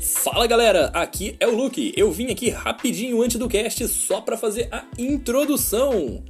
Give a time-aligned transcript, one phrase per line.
[0.00, 1.92] Fala galera, aqui é o Luke.
[1.94, 6.24] Eu vim aqui rapidinho antes do cast só para fazer a introdução.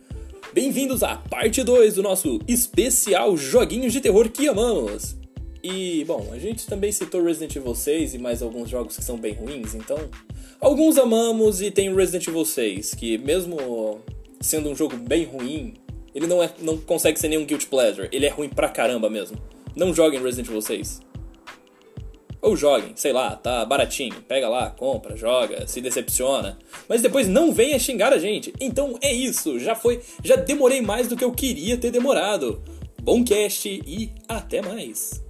[0.53, 5.15] Bem-vindos à parte 2 do nosso especial Joguinhos de Terror que amamos.
[5.63, 9.17] E, bom, a gente também citou Resident Evil 6 e mais alguns jogos que são
[9.17, 9.99] bem ruins, então.
[10.61, 14.01] Alguns amamos e tem Resident Evil 6, que mesmo
[14.41, 15.75] sendo um jogo bem ruim,
[16.13, 18.09] ele não, é, não consegue ser nenhum Guilty Pleasure.
[18.11, 19.39] Ele é ruim pra caramba mesmo.
[19.77, 21.10] Não joguem Resident Evil 6.
[22.43, 24.17] Ou joguem, sei lá, tá baratinho.
[24.27, 26.59] Pega lá, compra, joga, se decepciona.
[26.89, 28.53] Mas depois não venha xingar a gente.
[28.61, 30.01] Então é isso, já foi.
[30.25, 32.63] Já demorei mais do que eu queria ter demorado.
[33.03, 35.23] Bom cast e até mais.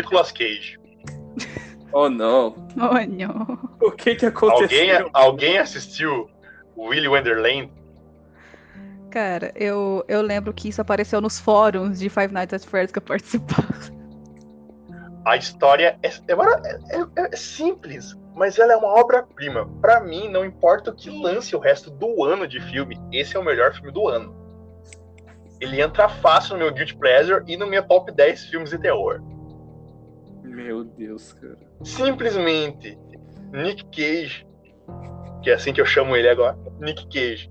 [0.00, 0.78] Nicolas Cage.
[1.92, 2.54] Oh não.
[2.76, 3.58] Oh não.
[3.80, 4.96] O que que aconteceu?
[4.96, 6.30] Alguém, alguém assistiu
[6.76, 7.68] Willy Wonderland?
[9.10, 12.98] Cara, eu, eu lembro que isso apareceu nos fóruns de Five Nights at Freddy's que
[12.98, 13.74] eu participava.
[15.24, 19.68] A história é, é, é, é simples, mas ela é uma obra-prima.
[19.80, 23.38] Pra mim, não importa o que lance o resto do ano de filme, esse é
[23.40, 24.34] o melhor filme do ano.
[25.60, 29.20] Ele entra fácil no meu Guilty Pleasure e no meu top 10 filmes de terror.
[30.62, 31.56] Meu Deus, cara.
[31.82, 32.98] Simplesmente,
[33.50, 34.46] Nick Cage,
[35.42, 37.50] que é assim que eu chamo ele agora, Nick Cage,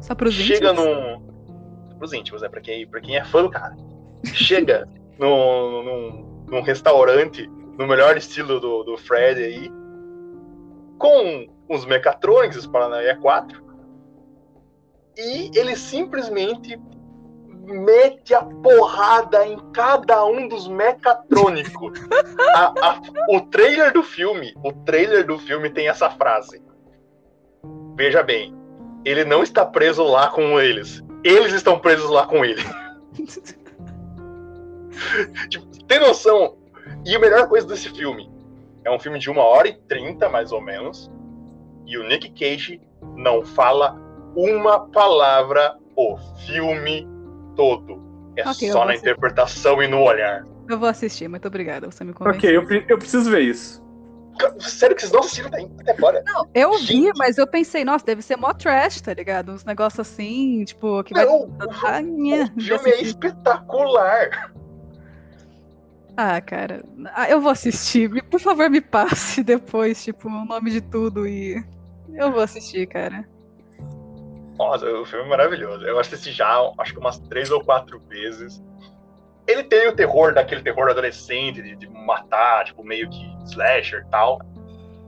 [0.00, 0.84] Só pros chega íntimos?
[0.84, 1.96] num.
[1.98, 3.76] Pros íntimos, é pra quem, pra quem é fã do cara.
[4.24, 7.46] Chega num, num, num restaurante,
[7.78, 9.70] no melhor estilo do, do Fred aí,
[10.98, 13.64] com uns Mechatronics, os Paranoia 4,
[15.16, 16.78] e ele simplesmente
[17.68, 22.00] mete a porrada em cada um dos mecatrônicos.
[22.54, 26.62] A- a- o trailer do filme, o trailer do filme tem essa frase.
[27.94, 28.54] Veja bem,
[29.04, 31.02] ele não está preso lá com eles.
[31.22, 32.62] Eles estão presos lá com ele.
[35.48, 36.56] Tipo, tem noção?
[37.04, 38.30] E a melhor coisa desse filme
[38.84, 41.10] é um filme de uma hora e trinta, mais ou menos.
[41.86, 42.80] E o Nick Cage
[43.16, 43.96] não fala
[44.34, 47.08] uma palavra o filme
[47.62, 48.00] todo.
[48.36, 49.08] É Ok, eu só na assistir.
[49.10, 50.44] interpretação e no olhar.
[50.70, 52.38] Eu vou assistir, muito obrigada, você me convenceu.
[52.38, 53.82] Ok, eu, pre- eu preciso ver isso.
[54.60, 56.22] Sério que vocês não assistiram até, até agora?
[56.24, 57.18] Não, eu vi, Gente.
[57.18, 59.50] mas eu pensei, nossa, deve ser mó trash, tá ligado?
[59.50, 61.24] Uns negócios assim, tipo, que vai.
[61.26, 61.52] Não, o,
[61.82, 62.00] Ah,
[62.56, 64.52] o filme é espetacular.
[66.16, 68.08] Ah, cara, ah, eu vou assistir.
[68.08, 71.60] Me- Por favor, me passe depois, tipo, o nome de tudo e.
[72.14, 73.24] Eu vou assistir, cara.
[74.58, 75.84] Nossa, o filme é maravilhoso.
[75.86, 76.48] Eu assisti já,
[76.78, 78.60] acho que umas três ou quatro vezes.
[79.46, 84.10] Ele tem o terror daquele terror adolescente, de, de matar, tipo, meio que slasher e
[84.10, 84.40] tal.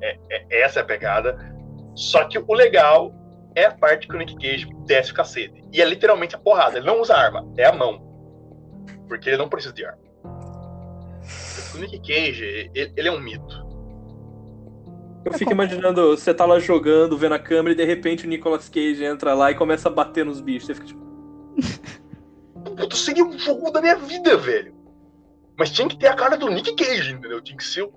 [0.00, 1.36] É, é- essa é a pegada.
[1.96, 3.12] Só que o legal
[3.56, 5.62] é a parte que o Nick Cage desce o cacete.
[5.72, 6.78] E é literalmente a porrada.
[6.78, 8.00] Ele não usa arma, é a mão.
[9.08, 10.00] Porque ele não precisa de arma.
[11.74, 13.69] O Nick Cage, ele, ele é um mito.
[15.24, 18.68] Eu fico imaginando, você tá lá jogando, vendo a câmera e de repente o Nicolas
[18.68, 20.66] Cage entra lá e começa a bater nos bichos.
[20.66, 21.00] Você fica tipo,
[22.76, 24.74] Puta, seria um jogo da minha vida, velho.
[25.58, 27.40] Mas tinha que ter a cara do Nick Cage, entendeu?
[27.40, 27.82] Tinha que ser.
[27.82, 27.92] o-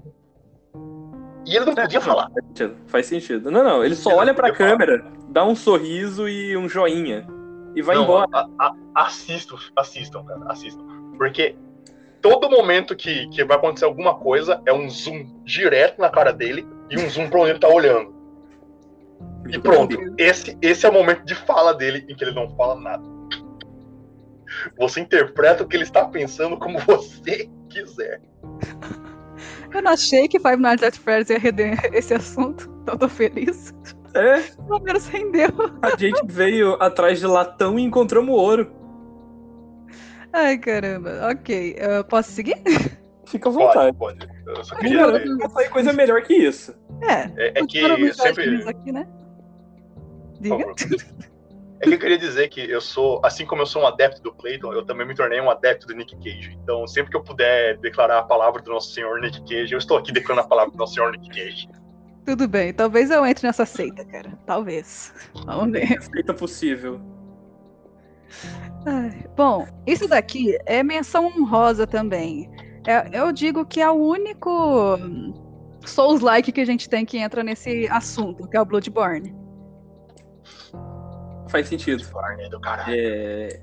[1.45, 2.29] E ele não podia falar.
[2.29, 3.51] Faz sentido, Faz sentido.
[3.51, 4.77] Não, não, ele só Ele olha pra podia falar.
[4.77, 7.25] câmera, dá um sorriso e um joinha.
[7.75, 8.27] E vai Não, embora.
[8.33, 10.83] a- a- assistam, assistam, cara, assistam.
[11.17, 11.55] Porque
[12.23, 16.65] todo momento que, que vai acontecer alguma coisa é um zoom direto na cara dele
[16.89, 18.13] e um zoom pra onde ele tá olhando.
[19.49, 22.79] E pronto, esse, esse é o momento de fala dele em que ele não fala
[22.79, 23.03] nada.
[24.79, 28.21] Você interpreta o que ele está pensando como você quiser.
[29.73, 33.73] Eu não achei que Five Nights at Freddy's ia render esse assunto, então tô feliz.
[34.15, 35.49] É, Pelo menos rendeu.
[35.81, 38.82] a gente veio atrás de latão e encontramos ouro.
[40.33, 41.29] Ai, caramba.
[41.31, 42.55] Ok, eu posso seguir?
[43.27, 43.97] Fica à vontade.
[43.97, 44.43] Pode, pode.
[44.47, 45.25] Eu só Não, queria.
[45.25, 46.75] não vai coisa melhor que isso.
[47.01, 47.47] É.
[47.47, 48.67] É, é que sempre.
[48.67, 49.07] aqui, né?
[50.39, 50.65] Diga.
[51.79, 54.31] É que eu queria dizer que eu sou, assim como eu sou um adepto do
[54.31, 56.57] Clayton, eu também me tornei um adepto do Nick Cage.
[56.63, 59.97] Então, sempre que eu puder declarar a palavra do nosso senhor Nick Cage, eu estou
[59.97, 61.67] aqui declarando a palavra do nosso senhor Nick Cage.
[62.25, 64.31] Tudo bem, talvez eu entre nessa seita, cara.
[64.45, 65.13] Talvez.
[65.45, 66.01] Vamos ver.
[66.03, 67.01] Feita possível.
[68.85, 72.49] Ai, Bom, isso daqui é menção honrosa também.
[72.85, 75.33] É- eu digo que é o único hum,
[75.85, 79.33] Souls-like que a gente tem que entra nesse assunto, que é o Bloodborne.
[81.49, 81.99] faz sentido.
[81.99, 82.95] Bloodborne é do caralho.
[82.97, 83.61] É...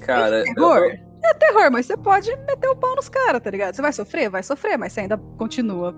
[0.00, 0.78] Cara, terror?
[0.78, 3.74] eu- É terror, mas você pode meter o pau nos caras, tá ligado?
[3.74, 4.28] Você vai sofrer?
[4.30, 5.94] Vai sofrer, mas você ainda continua.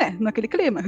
[0.00, 0.82] É, naquele clima.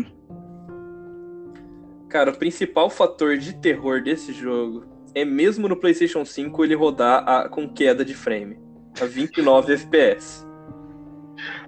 [2.09, 4.85] cara, o principal fator de terror desse jogo
[5.21, 8.59] é mesmo no PlayStation 5 ele rodar a- com queda de frame.
[9.01, 10.47] A 29 FPS.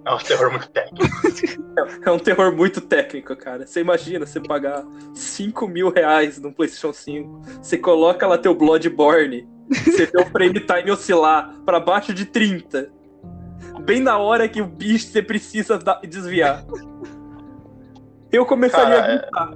[0.05, 1.07] É um terror muito técnico.
[2.05, 3.67] É um terror muito técnico, cara.
[3.67, 9.49] Você imagina você pagar 5 mil reais no PlayStation 5, você coloca lá teu Bloodborne,
[9.71, 12.91] você vê o frame time oscilar pra baixo de 30.
[13.85, 16.65] Bem na hora que o bicho você precisa desviar.
[18.33, 19.51] Eu começaria Cara, a é- gritar.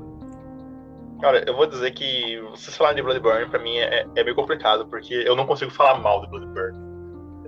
[1.24, 4.86] Cara, eu vou dizer que vocês falarem de Bloodborne, pra mim, é, é meio complicado,
[4.88, 6.76] porque eu não consigo falar mal de Bloodborne.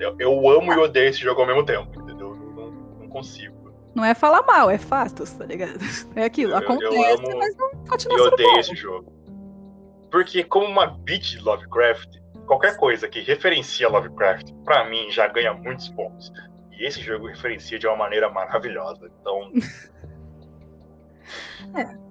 [0.00, 2.30] Eu, eu amo e odeio esse jogo ao mesmo tempo, entendeu?
[2.30, 2.70] Eu não,
[3.00, 3.70] não consigo.
[3.94, 5.78] Não é falar mal, é fatos, tá ligado?
[6.16, 8.58] É aquilo, Eu- eu acontece, amo mas não continua sendo odeio bom.
[8.60, 9.12] esse jogo.
[10.10, 15.52] Porque, como uma beat de Lovecraft, qualquer coisa que referencia Lovecraft, pra mim, já ganha
[15.52, 16.32] muitos pontos.
[16.72, 19.10] E esse jogo referencia de uma maneira maravilhosa.
[19.20, 19.52] Então,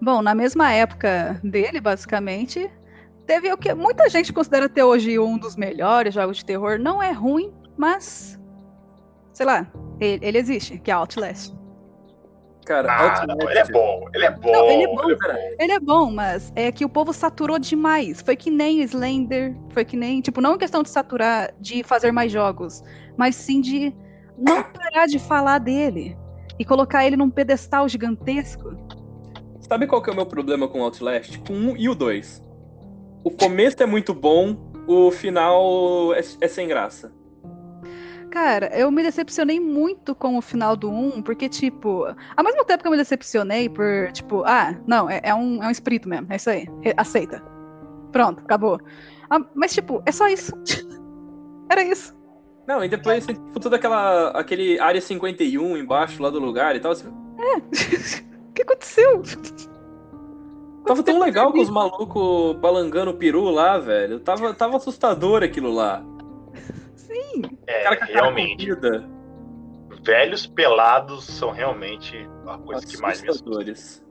[0.00, 2.70] Bom, na mesma época dele, basicamente,
[3.26, 6.78] teve o que muita gente considera até hoje um dos melhores jogos de terror.
[6.78, 8.38] Não é ruim, mas.
[9.32, 9.66] Sei lá,
[10.00, 11.54] ele, ele existe, que é Outlast.
[12.66, 14.52] Cara, ah, Outlast- não, ele é bom, ele é bom.
[14.52, 15.38] Não, ele é bom, ele é cara.
[15.58, 18.20] Ele é bom, mas é que o povo saturou demais.
[18.20, 20.20] Foi que nem Slender, foi que nem.
[20.20, 22.82] Tipo, não em questão de saturar, de fazer mais jogos,
[23.16, 23.94] mas sim de
[24.36, 26.16] não parar de falar dele
[26.58, 28.76] e colocar ele num pedestal gigantesco.
[29.68, 31.38] Sabe qual que é o meu problema com Outlast?
[31.40, 32.40] Com o 1 e o 2.
[33.24, 37.12] O começo é muito bom, o final é, é sem graça.
[38.30, 42.04] Cara, eu me decepcionei muito com o final do 1, porque, tipo,
[42.36, 45.66] ao mesmo tempo que eu me decepcionei por, tipo, ah, não, é, é um, é
[45.66, 47.42] um espírito mesmo, é isso aí, aceita.
[48.12, 48.78] Pronto, acabou.
[49.28, 50.52] Ah, mas, tipo, é só isso.
[51.68, 52.14] Era isso.
[52.68, 56.80] Não, e depois tem tipo, toda aquela aquele área 51 embaixo lá do lugar e
[56.80, 56.92] tal.
[56.92, 57.08] assim,
[57.70, 58.25] que
[58.66, 59.22] aconteceu?
[60.86, 64.20] tava tão legal com os malucos balangando o peru lá, velho.
[64.20, 66.02] Tava, tava assustador aquilo lá.
[66.94, 67.42] Sim.
[67.66, 68.68] É, Cara realmente.
[70.02, 72.16] Velhos pelados são realmente
[72.46, 73.50] a coisa que mais me assusta.
[73.50, 74.06] assustadores.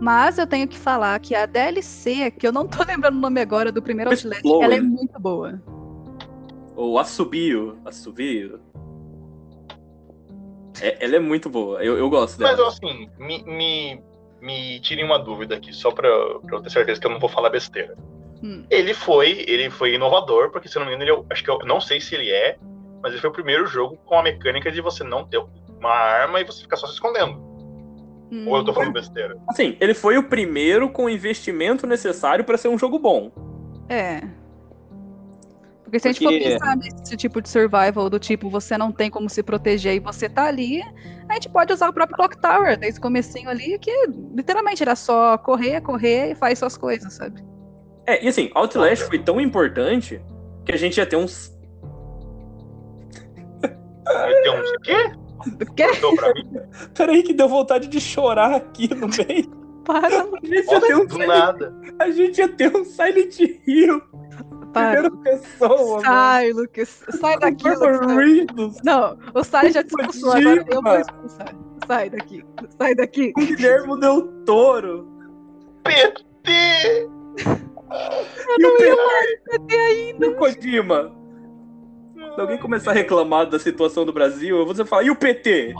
[0.00, 3.40] Mas eu tenho que falar que a DLC, que eu não tô lembrando o nome
[3.40, 4.64] agora do primeiro Explode.
[4.64, 5.62] ela é muito boa.
[6.74, 8.58] Ou assobio, assobio.
[10.80, 12.68] É, ela é muito boa, eu, eu gosto Mas dela.
[12.68, 14.02] assim, me, me,
[14.40, 16.08] me tirem uma dúvida aqui, só pra,
[16.40, 17.94] pra eu ter certeza que eu não vou falar besteira.
[18.42, 18.64] Hum.
[18.70, 21.50] Ele foi, ele foi inovador, porque se eu não me engano, ele, é acho que
[21.50, 22.56] eu não sei se ele é,
[23.02, 25.40] mas ele foi o primeiro jogo com a mecânica de você não ter
[25.78, 27.34] uma arma e você ficar só se escondendo.
[28.32, 29.36] Hum, Ou eu tô falando besteira?
[29.48, 33.30] Assim, ele foi o primeiro com o investimento necessário pra ser um jogo bom.
[33.88, 34.22] É.
[35.92, 38.90] Porque se a gente Porque- for pensar nesse tipo de survival, do tipo, você não
[38.90, 40.80] tem como se proteger e você tá ali,
[41.28, 43.90] a gente pode usar o próprio Clock Tower, desde o comecinho ali, que
[44.34, 47.44] literalmente era só correr, correr e faz suas coisas, sabe?
[48.06, 50.18] É, e assim, Outlast foi tão importante
[50.64, 51.54] que a gente ia ter uns.
[54.04, 55.12] Vai ter uns quê?
[55.46, 55.84] O quê?
[56.96, 59.60] Peraí, que deu vontade de chorar aqui no meio.
[59.84, 61.74] Para, A gente ia ter um, Do nada.
[61.98, 64.00] a gente ia ter um Silent Hill,
[64.72, 65.10] para.
[65.10, 66.00] primeira pessoa.
[66.00, 67.02] Sai, Lucas.
[67.20, 68.80] Sai daqui, Lucas.
[68.84, 70.64] Não, o Sai já te expulsou agora.
[70.68, 71.54] Eu vou expulsar.
[71.86, 72.44] Sai daqui.
[72.78, 73.32] Sai daqui.
[73.32, 75.08] Guilherme Del Toro.
[75.84, 76.50] PT!
[78.58, 81.12] E o PT e o Kojima.
[82.34, 85.16] Se alguém começar a reclamar da situação do Brasil, eu vou dizer, falar, e o
[85.16, 85.74] PT?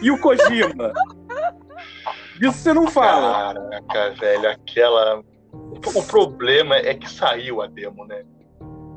[0.00, 0.92] E o Kojima?
[2.40, 3.54] Disso você não fala.
[3.54, 5.22] Caraca, velho, aquela.
[5.52, 8.24] O problema é que saiu a demo, né?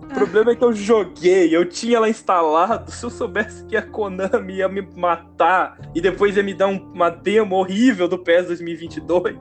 [0.04, 2.92] O problema é que eu joguei, eu tinha ela instalado.
[2.92, 6.92] Se eu soubesse que a Konami ia me matar e depois ia me dar um-
[6.94, 9.36] uma demo horrível do PES 2022.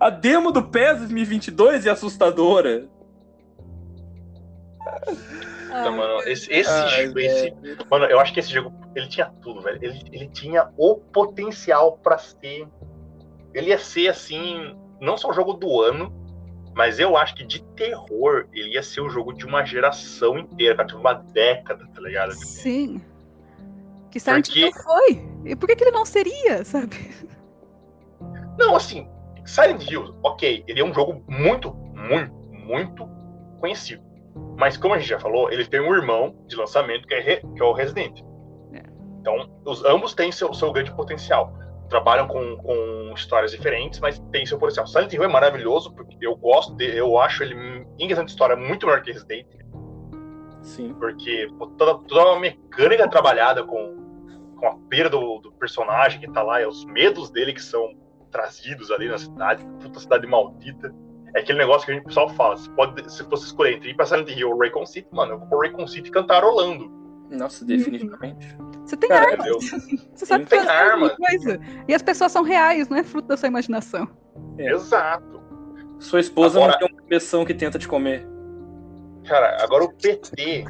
[0.00, 2.88] a demo do PES 2022 é assustadora.
[5.66, 7.54] Então, mano, esse, esse, Ai, jogo- esse-
[7.90, 9.78] Mano, eu acho que esse jogo, ele tinha tudo, velho.
[9.82, 12.68] Ele, ele tinha o potencial pra ser.
[13.54, 16.12] Ele ia ser, assim, não só o jogo do ano,
[16.74, 20.76] mas eu acho que de terror, ele ia ser o jogo de uma geração inteira,
[20.76, 22.32] cara, de uma década, tá ligado?
[22.32, 23.02] Sim.
[24.10, 25.28] Que Silent Porque- Hill foi.
[25.44, 26.96] E por que, que ele não seria, sabe?
[28.56, 29.08] Não, assim,
[29.44, 33.08] Silent Hill, ok, ele é um jogo muito, muito, muito
[33.58, 34.02] conhecido.
[34.56, 37.60] Mas como a gente já falou, ele tem um irmão de lançamento que é, que
[37.60, 38.20] é o Resident.
[38.72, 38.82] É.
[39.20, 41.52] Então, os, ambos têm seu, seu grande potencial.
[41.92, 44.86] Trabalham com, com histórias diferentes, mas tem seu potencial.
[44.86, 47.54] Silent Hill é maravilhoso, porque eu gosto de, eu acho ele,
[47.98, 49.46] em questão de história, muito melhor que Resident.
[50.62, 50.94] Sim.
[50.94, 56.30] Porque pô, toda, toda uma mecânica trabalhada com, com a perda do, do personagem que
[56.30, 57.94] tá lá, e os medos dele que são
[58.30, 60.94] trazidos ali na cidade, puta cidade maldita.
[61.34, 63.94] É aquele negócio que a gente pessoal fala, se, pode, se fosse escolher entre ir
[63.94, 67.01] pra Silent Hill ou Raycon City, mano, eu vou pro Raycon City cantarolando.
[67.30, 68.56] Nossa, definitivamente.
[68.84, 69.46] Você tem Cara, armas.
[69.46, 69.58] eu-
[70.14, 71.10] Você sabe tem fazer arma.
[71.16, 71.60] coisa.
[71.88, 74.08] E as pessoas são reais, não é fruto da sua imaginação.
[74.58, 74.70] É.
[74.72, 75.40] Exato.
[75.98, 78.26] Sua esposa Agora- não tem uma cabeção que tenta te comer.
[79.26, 80.64] Cara, agora o PT,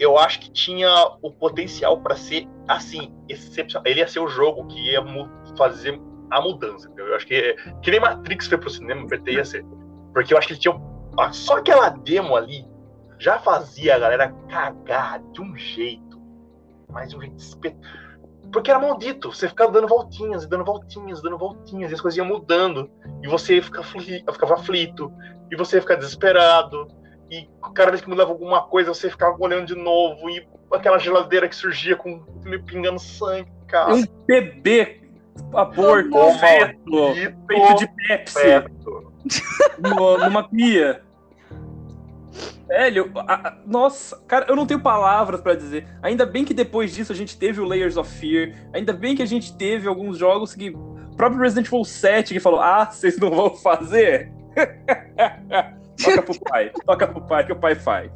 [0.00, 0.90] eu acho que tinha
[1.22, 3.86] o potencial pra ser, assim, excepcional.
[3.86, 5.00] Ele ia ser o jogo que ia
[5.56, 5.98] fazer
[6.30, 7.06] a mudança, entendeu?
[7.08, 9.64] Eu acho que, que nem Matrix foi pro cinema, o PT ia ser.
[10.12, 10.74] Porque eu acho que ele tinha.
[11.32, 12.66] Só aquela demo ali
[13.18, 16.20] já fazia a galera cagar de um jeito.
[16.90, 17.76] Mas de um jeito espe-
[18.52, 19.32] Porque era maldito.
[19.32, 22.90] Você ficava dando voltinhas, e dando voltinhas, dando voltinhas, e as coisas iam mudando.
[23.22, 25.12] E você fica afli- ficava aflito.
[25.50, 26.86] E você ia ficar desesperado.
[27.30, 30.28] E cada vez que mudava alguma coisa, você ficava olhando de novo.
[30.30, 33.94] E aquela geladeira que surgia com me pingando sangue, cara.
[33.94, 35.00] Um bebê
[35.52, 36.74] aborto, Ô, feto,
[37.46, 38.38] peito de Pepsi,
[39.78, 41.02] no- numa pia.
[42.66, 45.86] Velho, a- a- nossa, cara, eu não tenho palavras pra dizer.
[46.02, 48.54] Ainda bem que depois disso a gente teve o Layers of Fear.
[48.72, 50.70] Ainda bem que a gente teve alguns jogos que.
[50.70, 54.32] O próprio Resident Evil 7 que falou: Ah, vocês não vão fazer?
[56.02, 58.10] toca pro pai, toca pro pai que o pai faz.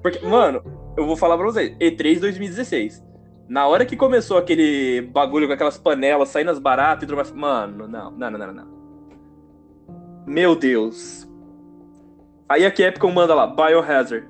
[0.00, 0.62] Porque, mano,
[0.96, 3.02] eu vou falar pra vocês: E3 2016.
[3.48, 7.32] Na hora que começou aquele bagulho com aquelas panelas saindo as baratas e tudo mais.
[7.32, 8.66] Mano, não, não, não, não, não.
[10.26, 11.28] Meu Deus.
[12.52, 14.26] Aí a Capcom manda lá, Biohazard.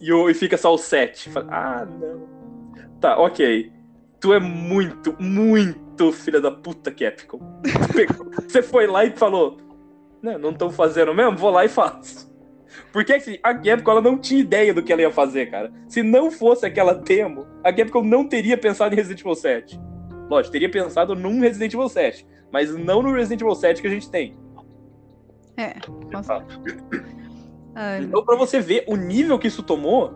[0.00, 1.30] E, o- e fica só o 7.
[1.30, 2.26] Fala, Ah, não.
[3.00, 3.72] Tá, ok.
[4.20, 7.40] Tu é muito, muito filha da puta, Capcom.
[8.48, 9.56] Você foi lá e falou:
[10.22, 11.36] Não, não estão fazendo mesmo?
[11.36, 12.32] Vou lá e faço.
[12.92, 15.72] Porque assim, a Capcom ela não tinha ideia do que ela ia fazer, cara.
[15.88, 19.80] Se não fosse aquela demo, a Capcom não teria pensado em Resident Evil 7.
[20.30, 22.26] Lógico, teria pensado num Resident Evil 7.
[22.52, 24.36] Mas não no Resident Evil 7 que a gente tem.
[25.56, 25.74] É.
[26.10, 26.44] Nossa.
[27.74, 30.12] Ai, Então, pra você ver o nível que isso tomou,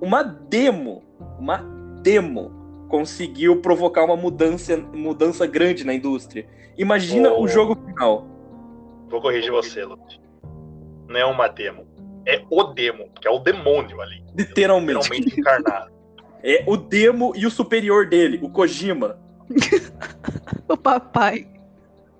[0.00, 1.02] uma demo,
[1.38, 1.58] uma
[2.02, 2.50] demo
[2.88, 6.46] conseguiu provocar uma mudança, mudança grande na indústria.
[6.76, 7.42] Imagina Oh.
[7.42, 8.26] o jogo final.
[9.08, 10.20] Vou corrigir você, Lute.
[11.08, 11.86] Não é uma demo.
[12.26, 14.22] É o demo, que é o demônio ali.
[14.36, 14.98] Literalmente.
[15.10, 15.92] Literalmente encarnado.
[16.44, 19.16] É o demo e o superior dele, o Kojima.
[20.68, 21.46] o papai.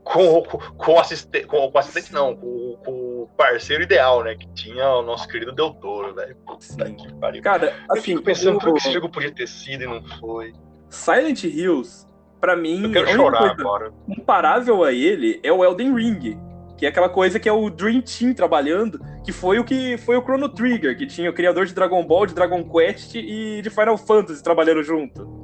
[0.05, 1.47] Com, com, assistente.
[1.47, 2.93] Com, com assistente, não, com, com
[3.23, 4.35] o parceiro ideal, né?
[4.35, 6.35] Que tinha o nosso querido Del Toro, velho.
[6.45, 6.95] Puta Sim.
[6.97, 7.43] que pariu.
[7.43, 10.53] Cara, Eu assim, fico pensando o que esse jogo podia ter sido e não foi.
[10.91, 12.07] Silent Hills,
[12.41, 13.93] pra mim, Eu quero chorar agora.
[14.07, 16.39] comparável a ele é o Elden Ring.
[16.77, 20.17] Que é aquela coisa que é o Dream Team trabalhando, que foi o que foi
[20.17, 23.71] o Chrono Trigger, que tinha o criador de Dragon Ball, de Dragon Quest e de
[23.71, 25.41] Final Fantasy trabalhando junto.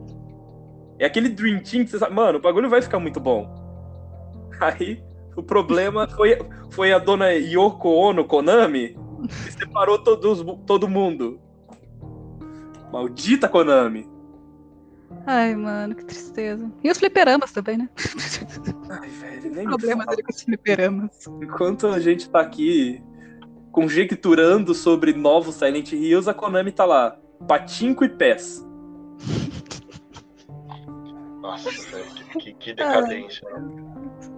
[0.99, 3.68] É aquele Dream Team que você sabe, mano, o bagulho vai ficar muito bom.
[4.61, 5.03] Aí,
[5.37, 6.39] o problema foi,
[6.71, 8.97] foi a dona Yoko Ono Konami,
[9.45, 11.41] que separou todos, todo mundo.
[12.93, 14.09] Maldita Konami.
[15.27, 16.71] Ai, mano, que tristeza.
[16.83, 17.89] E os fliperamas também, né?
[18.91, 21.27] Ai, velho, nem problema dele com os fliperamas.
[21.43, 23.03] Enquanto a gente tá aqui
[23.71, 27.17] conjecturando sobre novos Silent Hills, a Konami tá lá.
[27.47, 28.67] Patinco e pés.
[31.49, 32.05] Nossa, velho,
[32.39, 33.47] que, que, decadência.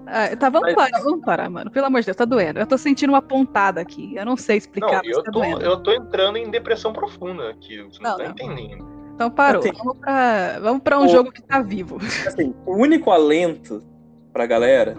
[0.07, 1.71] Ah, tá, vamos Mas- parar, vamos parar, mano.
[1.71, 2.59] Pelo amor de Deus, tá doendo.
[2.61, 4.15] Eu tô sentindo uma pontada aqui.
[4.15, 5.61] Eu não sei Não, explicar, mas eu tá tô, doendo.
[5.63, 7.83] eu tô entrando em depressão profunda aqui.
[7.83, 8.31] Você não, Não, tá não.
[8.31, 8.89] entendendo.
[9.15, 9.61] Então parou.
[9.61, 9.73] Assim.
[9.73, 11.09] Vamos pra, vamos pra um Ô.
[11.09, 11.99] jogo que tá vivo.
[12.27, 13.83] Assim, o único alento
[14.33, 14.97] pra galera,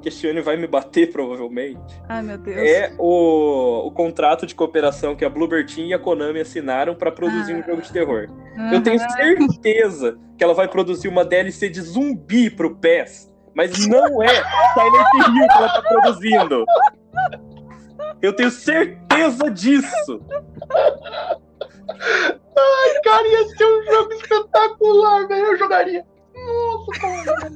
[0.00, 2.56] que esse ano vai me bater provavelmente, Ai, meu Deus.
[2.56, 7.12] é o, o contrato de cooperação que a Bloober Team e a Konami assinaram pra
[7.12, 7.66] produzir um Ah.
[7.66, 8.26] jogo de terror.
[8.72, 14.22] Eu tenho certeza que ela vai produzir uma DLC de zumbi pro PES, mas não
[14.22, 16.64] é Silent Hill que ela tá produzindo.
[18.22, 20.20] Eu tenho certeza disso.
[23.04, 25.46] Cara, ia ser um jogo espetacular, velho.
[25.46, 26.04] Eu jogaria.
[26.80, 27.50] Nossa, cara.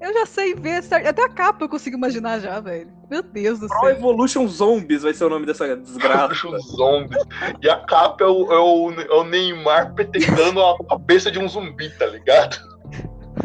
[0.00, 1.06] Eu já sei ver, certo.
[1.06, 2.90] até a capa eu consigo imaginar já, velho.
[3.10, 3.90] Meu Deus do Pro céu.
[3.90, 6.48] Evolution Zombies vai ser o nome dessa desgraça.
[6.48, 7.22] Os zombies.
[7.62, 11.48] E a capa é o, é o, é o Neymar petecando a cabeça de um
[11.48, 12.56] zumbi, tá ligado?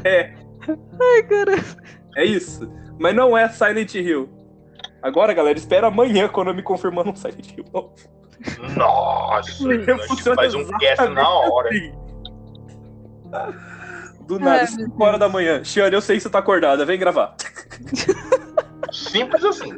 [0.05, 1.55] Ai, cara.
[2.15, 2.69] É isso.
[2.99, 4.29] Mas não é Silent Hill.
[5.01, 7.93] Agora, galera, espera amanhã quando eu me confirmando um Silent Hill novo.
[8.75, 11.69] Nossa, a gente faz um cast na hora.
[11.71, 11.93] Sim.
[14.25, 15.63] Do nada, Ai, 5 meu horas da manhã.
[15.63, 17.35] Xiane, eu sei que você tá acordada, vem gravar.
[18.91, 19.71] Simples assim.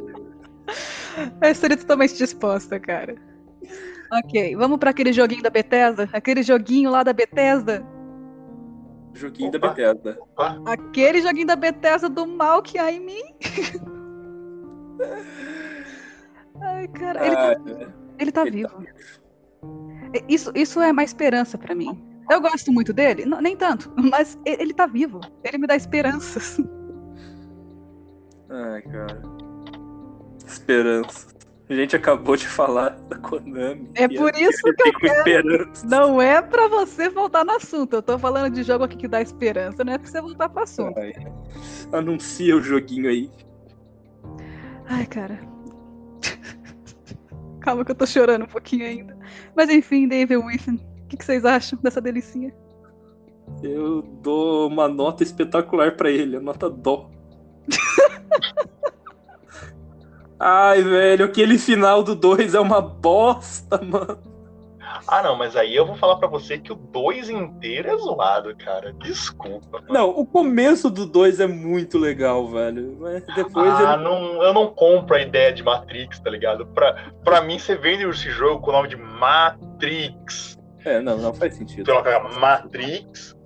[1.42, 3.16] Eu estaria totalmente disposta, cara.
[4.12, 6.08] Ok, vamos pra aquele joguinho da Bethesda?
[6.12, 7.84] Aquele joguinho lá da Bethesda?
[9.14, 9.68] Joguinho da Opa.
[9.70, 10.16] Bethesda.
[10.20, 10.62] Opa.
[10.66, 13.22] Aquele joguinho da Bethesda do mal que há em mim?
[16.62, 18.84] Ai, cara, ele tá, Ah, ele tá ele tá vivo.
[20.28, 22.00] Isso, isso é uma esperança pra mim.
[22.30, 25.20] Eu gosto muito dele, Não, nem tanto, mas ele tá vivo.
[25.44, 26.58] Ele me dá esperanças.
[28.50, 29.22] Ai, cara.
[30.46, 31.28] Esperança.
[31.70, 33.90] A gente acabou de falar da Konami.
[33.94, 35.18] É por isso que eu quero.
[35.18, 35.86] esperança.
[35.86, 37.96] Não é pra você voltar no assunto.
[37.96, 40.62] Eu tô falando de jogo aqui que dá esperança, não é pra você voltar pro
[40.62, 40.98] assunto.
[40.98, 41.12] Ai.
[41.92, 43.30] Anuncia o joguinho aí.
[44.86, 45.38] Ai, cara.
[47.60, 49.18] Calma que eu tô chorando um pouquinho ainda.
[49.54, 52.54] Mas enfim, David Wilson, que, que vocês acham dessa delicinha?
[53.62, 57.08] Eu dou uma nota espetacular pra ele, a nota dó.
[60.38, 64.18] Ai, velho, aquele final do 2 é uma bosta, mano.
[65.06, 68.54] Ah, não, mas aí eu vou falar pra você que o 2 inteiro é zoado,
[68.56, 68.92] cara.
[68.92, 69.80] Desculpa.
[69.80, 69.86] mano.
[69.92, 72.96] Não, o começo do 2 é muito legal, velho.
[73.00, 74.04] Mas depois ah, ele...
[74.04, 76.66] não, eu não compro a ideia de Matrix, tá ligado?
[76.66, 80.57] Pra, pra mim, você vende esse jogo com o nome de Matrix.
[80.88, 81.82] É, não, não faz sentido.
[81.82, 83.36] Então, ela Matrix,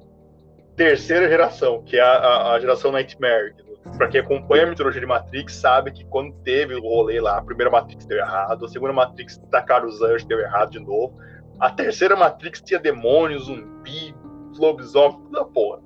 [0.77, 3.55] terceira geração, que é a, a- a geração Nightmare.
[3.97, 7.43] Pra quem acompanha a mitologia de Matrix, sabe que quando teve o rolê lá, a
[7.43, 11.19] primeira Matrix deu errado, a segunda Matrix tacaram os anjos, deu errado de novo.
[11.59, 14.15] A terceira Matrix tinha demônios, zumbi,
[14.57, 15.81] lobisomem, tudo da porra.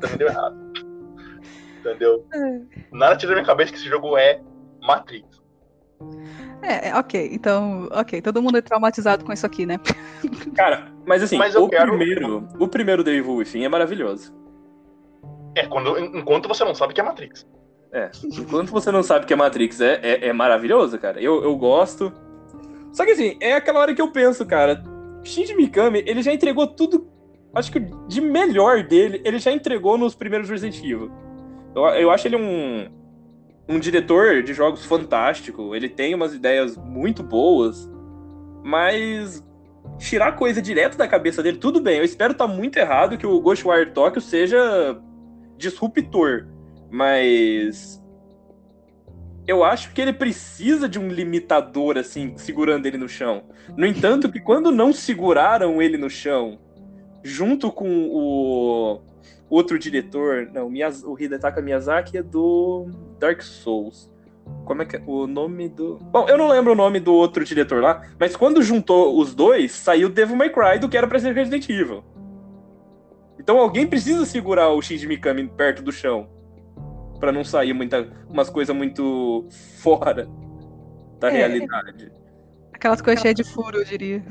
[0.00, 0.56] Também deu errado.
[1.80, 2.24] Entendeu?
[2.92, 4.40] Nada tira da minha cabeça que esse jogo é
[4.80, 5.26] Matrix.
[6.62, 9.78] É, é, ok, então, ok, todo mundo é traumatizado com isso aqui, né?
[10.54, 14.34] Cara, mas assim, Mas o quero- primeiro, o primeiro The Evil Within é maravilhoso.
[15.56, 17.46] É, quando, enquanto você não sabe que é Matrix.
[17.92, 21.20] É, enquanto você não sabe que é Matrix, é, é, é maravilhoso, cara.
[21.20, 22.12] Eu, eu gosto.
[22.92, 24.82] Só que assim, é aquela hora que eu penso, cara,
[25.24, 27.08] Shinji Mikami, ele já entregou tudo,
[27.54, 31.10] acho que de melhor dele, ele já entregou nos primeiros Resident Evil.
[31.74, 32.88] Eu, eu acho ele um,
[33.70, 37.88] um diretor de jogos fantástico, ele tem umas ideias muito boas,
[38.64, 39.46] mas
[39.96, 43.40] tirar coisa direto da cabeça dele, tudo bem, eu espero estar muito errado que o
[43.40, 45.00] Ghostwire Tokyo seja
[45.56, 46.48] disruptor,
[46.90, 48.02] mas
[49.46, 53.44] eu acho que ele precisa de um limitador assim, segurando ele no chão.
[53.76, 56.58] No entanto, que quando não seguraram ele no chão,
[57.22, 59.00] junto com o
[59.50, 62.86] outro diretor, não, Miyaz- o Hidetaka Miyazaki é do
[63.18, 64.10] Dark Souls.
[64.64, 65.96] Como é que é o nome do.
[65.98, 69.70] Bom, eu não lembro o nome do outro diretor lá, mas quando juntou os dois,
[69.72, 72.02] saiu Devil May Cry do que era pra ser Resident Evil.
[73.38, 76.28] Então alguém precisa segurar o Shinji Mikami perto do chão.
[77.18, 79.46] Pra não sair muita, umas coisas muito
[79.78, 80.28] fora
[81.18, 81.32] da É.
[81.36, 82.10] realidade.
[82.72, 84.24] Aquelas coisas cheias de furo, eu diria.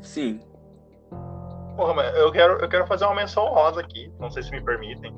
[0.00, 0.40] Sim.
[1.76, 4.12] Porra, mas eu quero, eu quero fazer uma menção rosa aqui.
[4.20, 5.14] Não sei se me permitem.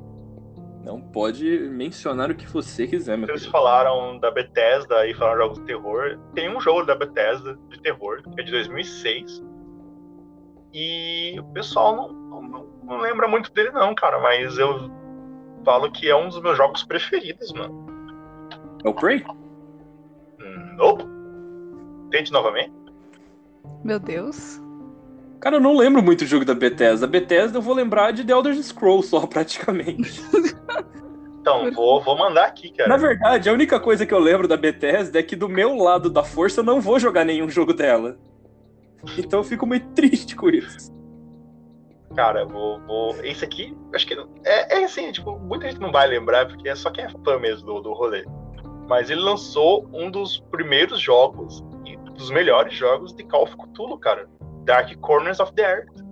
[0.83, 3.51] Não pode mencionar o que você quiser, meu Vocês querido.
[3.51, 6.19] falaram da Bethesda e falaram de jogos de terror.
[6.35, 9.43] Tem um jogo da Bethesda de terror, que é de 2006.
[10.73, 14.19] E o pessoal não, não, não lembra muito dele, não, cara.
[14.19, 14.91] Mas eu
[15.65, 17.85] falo que é um dos meus jogos preferidos, mano.
[18.83, 19.25] É o Prey?
[20.39, 21.03] Hum, Nope.
[22.11, 22.73] Tente novamente.
[23.83, 24.61] Meu Deus.
[25.45, 27.05] Cara, eu não lembro muito do jogo da Bethesda.
[27.05, 30.19] Bethesda eu vou lembrar de The Elder Scrolls só, praticamente.
[31.39, 32.89] Então, vou, vou mandar aqui, cara.
[32.89, 36.09] Na verdade, a única coisa que eu lembro da Bethesda é que do meu lado
[36.09, 38.17] da força eu não vou jogar nenhum jogo dela.
[39.19, 40.91] Então eu fico muito triste com isso.
[42.15, 43.15] Cara, vou, vou.
[43.23, 44.15] Esse aqui, acho que.
[44.43, 47.37] É, é assim, tipo, muita gente não vai lembrar, porque é só quem é fã
[47.37, 48.25] mesmo do, do rolê.
[48.89, 53.99] Mas ele lançou um dos primeiros jogos e dos melhores jogos de Call of Cthulhu,
[53.99, 54.27] cara.
[54.65, 56.03] Dark Corners of the Earth.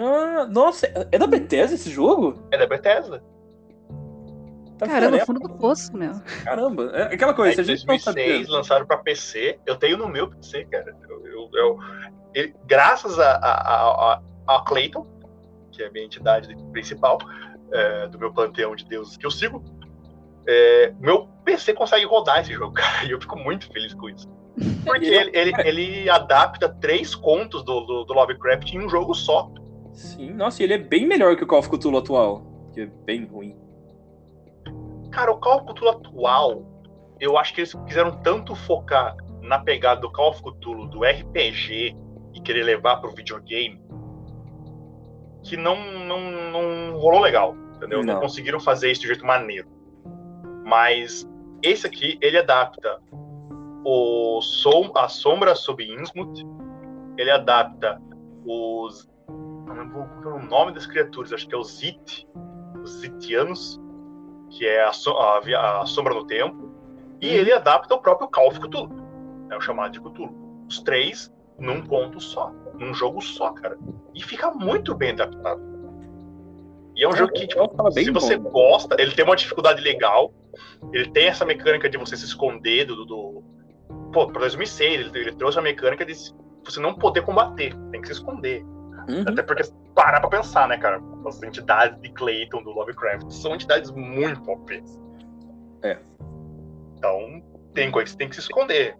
[0.00, 2.46] Ah, nossa, é da Bethesda esse jogo?
[2.52, 3.22] É da Bethesda.
[4.78, 5.26] Tá Cara, no vendo?
[5.26, 6.12] fundo do poço, meu.
[6.44, 8.52] Caramba, é aquela coisa, a gente não 2006, sabe.
[8.56, 9.58] lançaram pra PC.
[9.66, 10.94] Eu tenho no meu PC, cara.
[11.08, 11.78] Eu, eu- eu-
[12.32, 15.04] ele- graças a, a, a, a Clayton,
[15.72, 17.18] que é a minha entidade principal
[17.72, 19.64] é, do meu panteão de deuses que eu sigo,
[20.46, 23.04] é, meu PC consegue rodar esse jogo, cara.
[23.04, 24.28] E eu fico muito feliz com isso.
[24.84, 29.50] Porque ele, ele, ele adapta três contos do, do, do Lovecraft em um jogo só.
[29.92, 32.86] Sim, nossa, e ele é bem melhor que o Call of Cthulhu atual, que é
[32.86, 33.56] bem ruim.
[35.10, 36.62] Cara, o Call of Cthulhu atual,
[37.18, 41.96] eu acho que eles quiseram tanto focar na pegada do Call of Cthulhu, do RPG,
[42.34, 43.80] e querer levar pro videogame,
[45.42, 47.56] que não, não, não rolou legal.
[47.76, 48.02] Entendeu?
[48.04, 48.14] Não.
[48.14, 49.68] Não conseguiram fazer isso de jeito maneiro.
[50.64, 51.28] Mas
[51.62, 53.00] esse aqui, ele adapta
[53.84, 56.42] o som, a sombra sob Innsmouth,
[57.16, 58.00] ele adapta
[58.44, 59.08] os.
[59.28, 62.26] Não lembro qual é o nome das criaturas, acho que é os Zit,
[62.82, 63.80] os Zitianos,
[64.50, 66.70] que é a, so- a a sombra no tempo,
[67.20, 68.90] e ele adapta o próprio Call of Cthulhu,
[69.50, 70.34] é o chamado de Cthulhu.
[70.68, 73.76] Os três num ponto só, num jogo só, cara.
[74.14, 75.60] E fica muito bem adaptado.
[76.94, 78.50] E é um jogo que, tipo, bem se você bom.
[78.50, 80.32] gosta, ele tem uma dificuldade legal.
[80.92, 83.04] Ele tem essa mecânica de você se esconder do.
[83.04, 83.42] do
[84.12, 86.14] pô, pra 2006, ele, ele trouxe a mecânica de
[86.64, 88.62] você não poder combater, tem que se esconder.
[89.08, 89.24] Uhum.
[89.26, 89.62] Até porque,
[89.94, 91.00] parar pra pensar, né, cara?
[91.26, 94.82] As entidades de Clayton, do Lovecraft, são entidades muito OP.
[95.82, 95.98] É.
[96.96, 97.42] Então,
[97.74, 98.96] tem coisa que você tem que se esconder.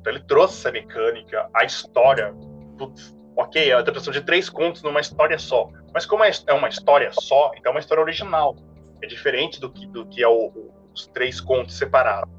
[0.00, 2.34] Então, ele trouxe essa mecânica, a história.
[2.76, 5.70] Putz, ok, é a adaptação de três contos numa história só.
[5.94, 8.56] Mas como é é uma história só, então é uma história original.
[9.02, 12.30] É diferente do que, do que é o- os três contos separados.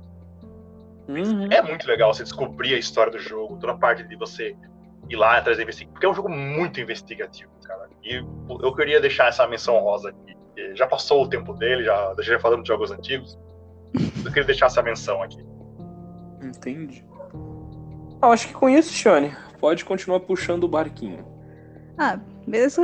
[1.07, 1.47] Uhum.
[1.51, 4.55] É muito legal você descobrir a história do jogo, toda a parte de você
[5.09, 5.93] ir lá atrás da investigação.
[5.93, 7.89] Porque é um jogo muito investigativo, cara.
[8.03, 10.35] E eu queria deixar essa menção rosa aqui.
[10.75, 13.37] Já passou o tempo dele, já, já falamos de jogos antigos.
[13.93, 15.43] Eu queria deixar essa menção aqui.
[16.43, 17.05] Entendi.
[18.21, 21.25] Ah, acho que com isso, Shane, pode continuar puxando o barquinho.
[21.97, 22.81] Ah, beleza.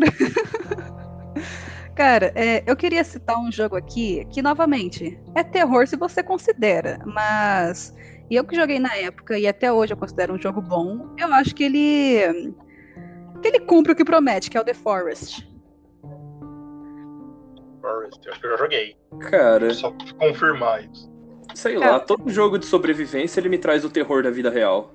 [1.95, 6.99] Cara, é, eu queria citar um jogo aqui que, novamente, é terror se você considera,
[7.05, 7.93] mas
[8.33, 11.31] e eu que joguei na época e até hoje eu considero um jogo bom, eu
[11.35, 12.51] acho que ele
[13.43, 15.47] que ele cumpre o que promete, que é o The Forest.
[17.81, 18.95] Forest, eu acho que eu já joguei.
[19.29, 21.11] Cara, Só confirmar isso.
[21.53, 24.91] sei Cara, lá, todo jogo de sobrevivência ele me traz o terror da vida real.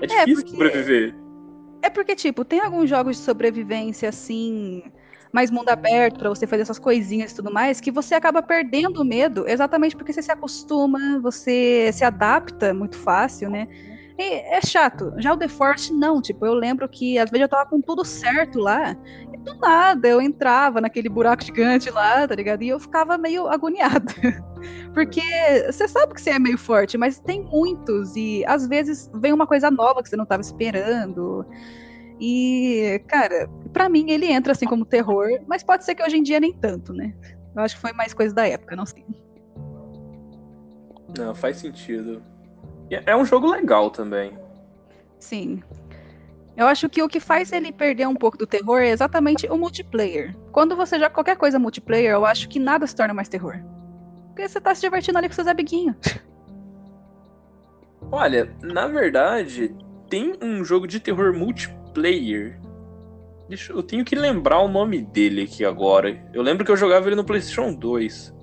[0.00, 1.14] É difícil porque- sobreviver.
[1.84, 4.84] É porque, tipo, tem alguns jogos de sobrevivência, assim,
[5.32, 9.00] mais mundo aberto, pra você fazer essas coisinhas e tudo mais, que você acaba perdendo
[9.00, 13.66] o medo exatamente porque você se acostuma, você se adapta muito fácil, né?
[14.18, 15.12] É chato.
[15.18, 16.20] Já o The Forest, não.
[16.20, 18.94] Tipo, eu lembro que às vezes eu tava com tudo certo lá,
[19.32, 22.62] e do nada eu entrava naquele buraco gigante lá, tá ligado?
[22.62, 24.04] E eu ficava meio agoniada.
[24.94, 25.22] Porque
[25.66, 29.46] você sabe que você é meio forte, mas tem muitos, e às vezes vem uma
[29.46, 31.44] coisa nova que você não tava esperando.
[32.24, 36.22] E, cara, pra mim ele entra assim como terror, mas pode ser que hoje em
[36.22, 37.12] dia nem tanto, né?
[37.52, 39.04] Eu acho que foi mais coisa da época, não sei.
[41.18, 42.22] Não, faz sentido.
[42.88, 44.38] É um jogo legal também.
[45.18, 45.60] Sim.
[46.56, 49.58] Eu acho que o que faz ele perder um pouco do terror é exatamente o
[49.58, 50.32] multiplayer.
[50.52, 53.58] Quando você joga qualquer coisa multiplayer, eu acho que nada se torna mais terror.
[54.28, 55.96] Porque você tá se divertindo ali com seus amiguinhos.
[58.12, 59.74] Olha, na verdade,
[60.08, 61.81] tem um jogo de terror multiplayer.
[63.48, 66.18] Deixa, eu tenho que lembrar o nome dele aqui agora.
[66.32, 68.34] Eu lembro que eu jogava ele no PlayStation 2.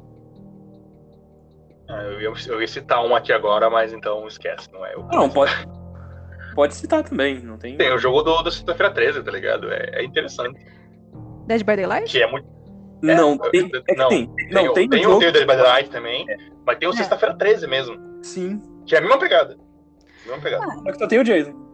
[1.89, 4.93] Ah, Eu ia, eu ia citar um aqui agora, mas então esquece, não é?
[4.93, 5.51] Eu, Não, pode,
[6.53, 7.75] pode citar também, não tem.
[7.75, 9.71] Tem o jogo do, do Sexta-feira 13, tá ligado?
[9.71, 10.59] É, é interessante.
[11.47, 12.12] Dead by Daylight?
[12.12, 12.47] Que é muito.
[13.01, 13.65] Não, é, tem.
[13.73, 14.29] É que não, tem.
[14.51, 15.19] Não, tem, tem o jogo.
[15.19, 16.25] tem o Dead by Daylight também,
[16.67, 16.95] mas tem o É.
[16.97, 18.62] Sexta-feira 13 mesmo, Sim.
[18.85, 19.57] que é a mesma pegada.
[20.27, 20.65] Mesma pegada.
[20.67, 21.68] Só que só tem o Jason.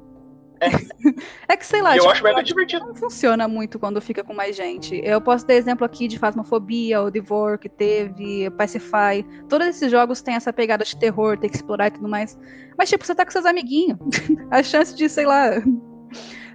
[1.48, 2.86] É que sei lá, eu tipo, acho mega divertido.
[2.86, 5.00] não funciona muito quando fica com mais gente.
[5.04, 9.24] Eu posso dar exemplo aqui de Phasmophobia, o Devor que teve, Pacify.
[9.50, 12.38] Todos esses jogos têm essa pegada de terror, tem que explorar e tudo mais.
[12.78, 13.98] Mas, tipo, você tá com seus amiguinhos.
[14.52, 15.52] A chance de, sei lá,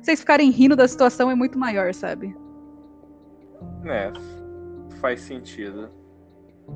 [0.02, 2.34] vocês ficarem rindo da situação é muito maior, sabe?
[3.84, 4.12] É,
[5.00, 5.90] faz sentido.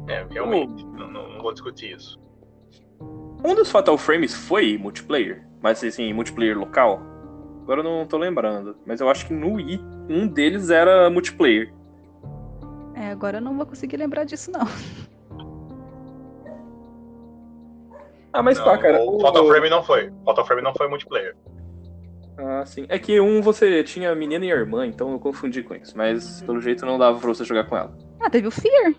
[0.08, 0.84] É, realmente.
[0.86, 2.18] Não, não- não vou discutir isso.
[3.44, 7.02] Um dos Fatal Frames foi multiplayer, mas assim, multiplayer local.
[7.64, 8.76] Agora eu não tô lembrando.
[8.86, 11.72] Mas eu acho que no Wii, um deles era multiplayer.
[12.94, 14.66] É, agora eu não vou conseguir lembrar disso, não.
[18.32, 19.00] Ah, mas Não, tá, cara.
[19.02, 20.12] O o- Fatal Frame não foi.
[20.24, 21.34] Fatal Frame não foi multiplayer.
[22.36, 22.84] Ah, sim.
[22.88, 25.96] É que um você tinha menina e irmã, então eu confundi com isso.
[25.96, 27.96] Mas pelo jeito não dava pra você jogar com ela.
[28.20, 28.94] Ah, teve o Fear.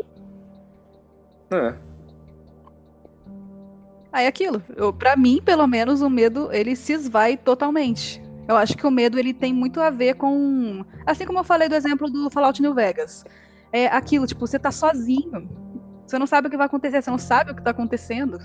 [1.52, 1.76] É.
[4.12, 4.64] Aí aquilo.
[4.76, 8.24] Eu, pra mim, pelo menos, o medo, ele se esvai totalmente.
[8.48, 10.86] Eu acho que o medo, ele tem muito a ver com...
[11.06, 13.24] Assim como eu falei do exemplo do Fallout New Vegas.
[13.72, 15.50] É aquilo, tipo, você tá sozinho.
[16.06, 18.38] Você não sabe o que vai acontecer, você não sabe o que tá acontecendo.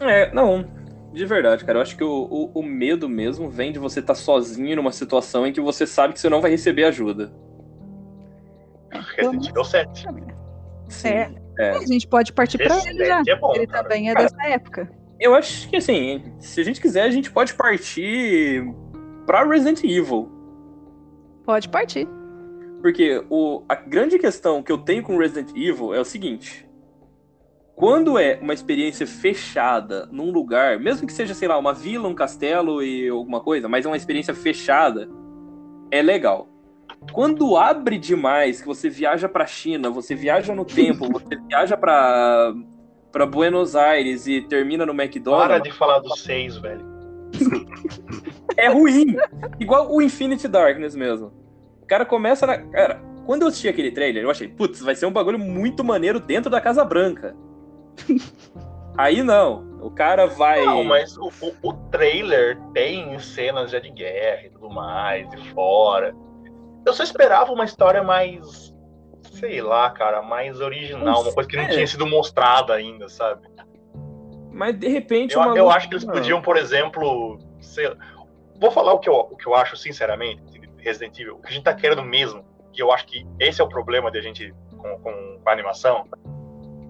[0.00, 0.64] É, não.
[1.12, 1.78] De verdade, cara.
[1.78, 5.46] Eu acho que o, o, o medo mesmo vem de você estar sozinho numa situação
[5.46, 7.32] em que você sabe que você não vai receber ajuda.
[9.16, 10.06] Resident Evil 7.
[10.88, 11.08] Sim.
[11.08, 11.48] É.
[11.58, 11.70] É.
[11.70, 13.20] A gente pode partir pra Esse ele já.
[13.26, 13.82] é bom, ele cara.
[13.82, 14.88] também é Cara, dessa época.
[15.20, 18.64] Eu acho que assim, se a gente quiser, a gente pode partir
[19.26, 20.30] pra Resident Evil.
[21.44, 22.06] Pode partir.
[22.80, 26.68] Porque o, a grande questão que eu tenho com Resident Evil é o seguinte.
[27.74, 32.14] Quando é uma experiência fechada num lugar, mesmo que seja, sei lá, uma vila, um
[32.14, 35.08] castelo e alguma coisa, mas é uma experiência fechada,
[35.90, 36.48] é legal.
[37.12, 42.52] Quando abre demais, que você viaja pra China, você viaja no tempo, você viaja pra,
[43.12, 45.48] pra Buenos Aires e termina no McDonald's.
[45.48, 46.84] Para de falar dos seis, velho.
[48.56, 49.16] é ruim.
[49.60, 51.32] Igual o Infinity Darkness mesmo.
[51.82, 52.58] O cara começa na.
[52.58, 56.18] Cara, quando eu assisti aquele trailer, eu achei, putz, vai ser um bagulho muito maneiro
[56.20, 57.36] dentro da Casa Branca.
[58.96, 59.68] Aí não.
[59.80, 60.64] O cara vai.
[60.64, 65.36] Não, mas o, o, o, trailer tem cenas já de guerra e tudo mais, e
[65.50, 66.14] fora.
[66.84, 68.67] Eu só esperava uma história mais.
[69.32, 71.68] Sei lá, cara, mais original, uma coisa que não é.
[71.68, 73.46] tinha sido mostrada ainda, sabe?
[74.52, 75.34] Mas de repente.
[75.34, 77.38] Eu, eu acho que eles podiam, por exemplo.
[77.60, 77.88] Sei,
[78.60, 80.42] vou falar o que, eu, o que eu acho, sinceramente,
[80.78, 81.36] Resident Evil.
[81.36, 84.10] O que a gente tá querendo mesmo, que eu acho que esse é o problema
[84.10, 86.06] de a gente com, com, com a animação.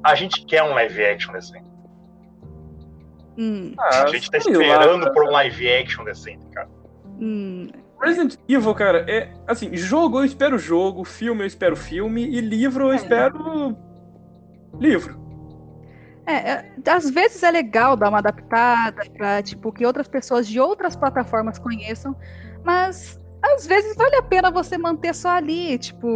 [0.03, 1.69] A gente quer um live action decente.
[3.37, 3.75] Hum.
[3.79, 6.69] Ah, a gente tá esperando lá, por um live action decente, cara.
[7.21, 7.69] Hum.
[8.01, 12.87] Resident Evil, cara, é assim, jogo eu espero jogo, filme eu espero filme e livro
[12.87, 12.97] eu é.
[12.97, 13.77] espero
[14.79, 15.19] livro.
[16.27, 20.61] É, é, às vezes é legal dar uma adaptada para tipo que outras pessoas de
[20.61, 22.15] outras plataformas conheçam,
[22.63, 26.07] mas às vezes vale a pena você manter só ali, tipo,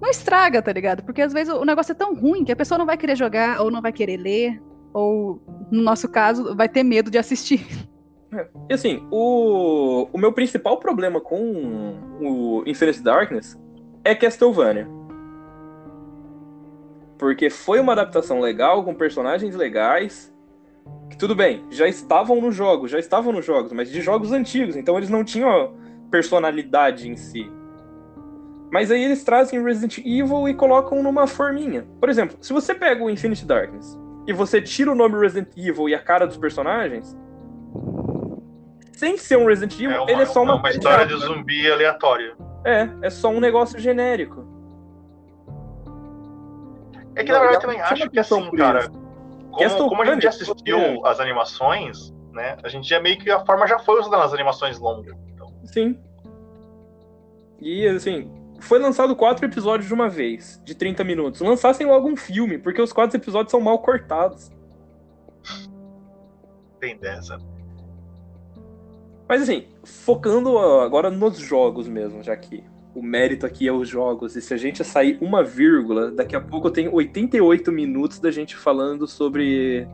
[0.00, 1.02] não estraga, tá ligado?
[1.02, 3.60] Porque às vezes o negócio é tão ruim que a pessoa não vai querer jogar
[3.60, 4.62] ou não vai querer ler
[4.92, 7.66] ou no nosso caso vai ter medo de assistir.
[8.32, 8.46] É.
[8.70, 13.58] E assim, o, o meu principal problema com o Infinite Darkness
[14.04, 14.88] é Castlevania.
[17.18, 20.34] Porque foi uma adaptação legal, com personagens legais.
[21.10, 24.76] Que tudo bem, já estavam nos jogos, já estavam nos jogos, mas de jogos antigos,
[24.76, 25.74] então eles não tinham
[26.10, 27.50] personalidade em si.
[28.70, 31.86] Mas aí eles trazem Resident Evil e colocam numa forminha.
[32.00, 35.88] Por exemplo, se você pega o Infinite Darkness e você tira o nome Resident Evil
[35.88, 37.16] e a cara dos personagens,
[38.96, 41.14] sem ser um Resident Evil, é uma, ele é só uma, é uma história de
[41.18, 42.34] zumbi aleatória.
[42.64, 44.44] É, é só um negócio genérico.
[47.14, 48.88] É que na verdade eu também acho que assim, cara,
[49.50, 52.56] como, como, a gente assistiu as animações, né?
[52.62, 55.14] A gente já meio que a forma já foi usada nas animações longas.
[55.28, 55.52] Então.
[55.64, 56.00] Sim.
[57.60, 58.30] E assim,
[58.60, 61.42] foi lançado quatro episódios de uma vez, de 30 minutos.
[61.42, 64.50] Lançassem logo um filme, porque os quatro episódios são mal cortados.
[66.80, 67.38] Tem dessa.
[69.28, 72.62] Mas assim, focando agora nos jogos mesmo, já que
[72.94, 74.36] o mérito aqui é os jogos.
[74.36, 78.30] E se a gente sair uma vírgula, daqui a pouco eu tenho 88 minutos da
[78.30, 79.86] gente falando sobre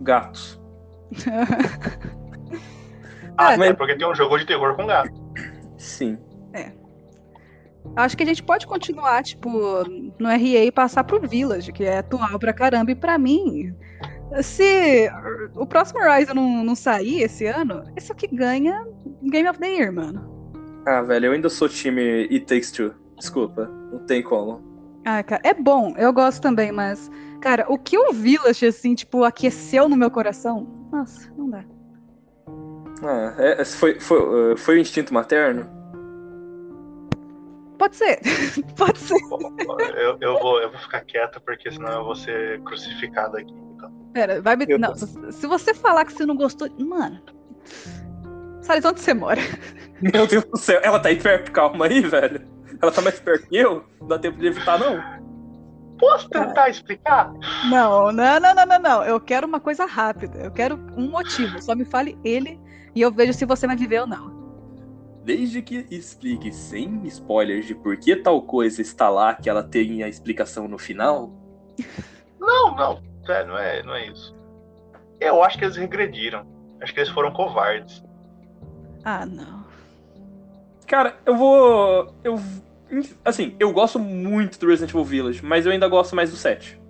[0.00, 0.60] gatos.
[3.38, 3.70] ah, é, mas...
[3.70, 5.12] é porque tem um jogo de terror com gato.
[5.78, 6.18] Sim.
[6.52, 6.72] É.
[7.94, 9.84] Acho que a gente pode continuar, tipo,
[10.18, 12.90] no RA e passar pro Village, que é atual pra caramba.
[12.90, 13.72] E pra mim,
[14.42, 15.10] se
[15.54, 18.86] o próximo Horizon não, não sair esse ano, isso aqui ganha
[19.22, 20.36] Game of the Year, mano.
[20.86, 22.94] Ah, velho, eu ainda sou time It Takes Two.
[23.16, 24.62] Desculpa, não tem como.
[25.04, 29.24] Ah, cara, é bom, eu gosto também, mas, cara, o que o Village, assim, tipo,
[29.24, 31.64] aqueceu no meu coração, nossa, não dá.
[33.02, 35.68] Ah, é, foi, foi, uh, foi o instinto materno?
[37.78, 38.20] Pode ser,
[38.76, 39.18] pode ser.
[39.96, 43.65] Eu, eu, vou, eu vou ficar quieta, porque senão eu vou ser crucificado aqui.
[44.12, 44.66] Pera, vai me.
[44.78, 46.68] Não, se você falar que você não gostou.
[46.78, 47.20] Mano.
[48.62, 49.40] Sabe onde você mora?
[50.00, 52.42] Meu Deus do céu, ela tá aí perto, calma aí, velho.
[52.82, 53.84] Ela tá mais perto que eu?
[54.00, 55.00] Não dá tempo de evitar, não?
[55.98, 57.32] Posso tentar explicar?
[57.70, 59.04] Não, não, não, não, não, não.
[59.04, 60.38] Eu quero uma coisa rápida.
[60.38, 61.60] Eu quero um motivo.
[61.62, 62.60] Só me fale ele
[62.94, 64.36] e eu vejo se você vai viver ou não.
[65.24, 70.06] Desde que explique sem spoilers de por que tal coisa está lá, que ela tenha
[70.06, 71.32] a explicação no final.
[72.38, 73.02] Não, não.
[73.28, 74.34] É, não, é, não é isso.
[75.20, 76.46] Eu acho que eles regrediram.
[76.80, 78.04] Acho que eles foram covardes.
[79.04, 79.64] Ah, não.
[80.86, 82.14] Cara, eu vou.
[82.22, 82.40] Eu.
[83.24, 86.80] Assim, eu gosto muito do Resident Evil Village, mas eu ainda gosto mais do 7.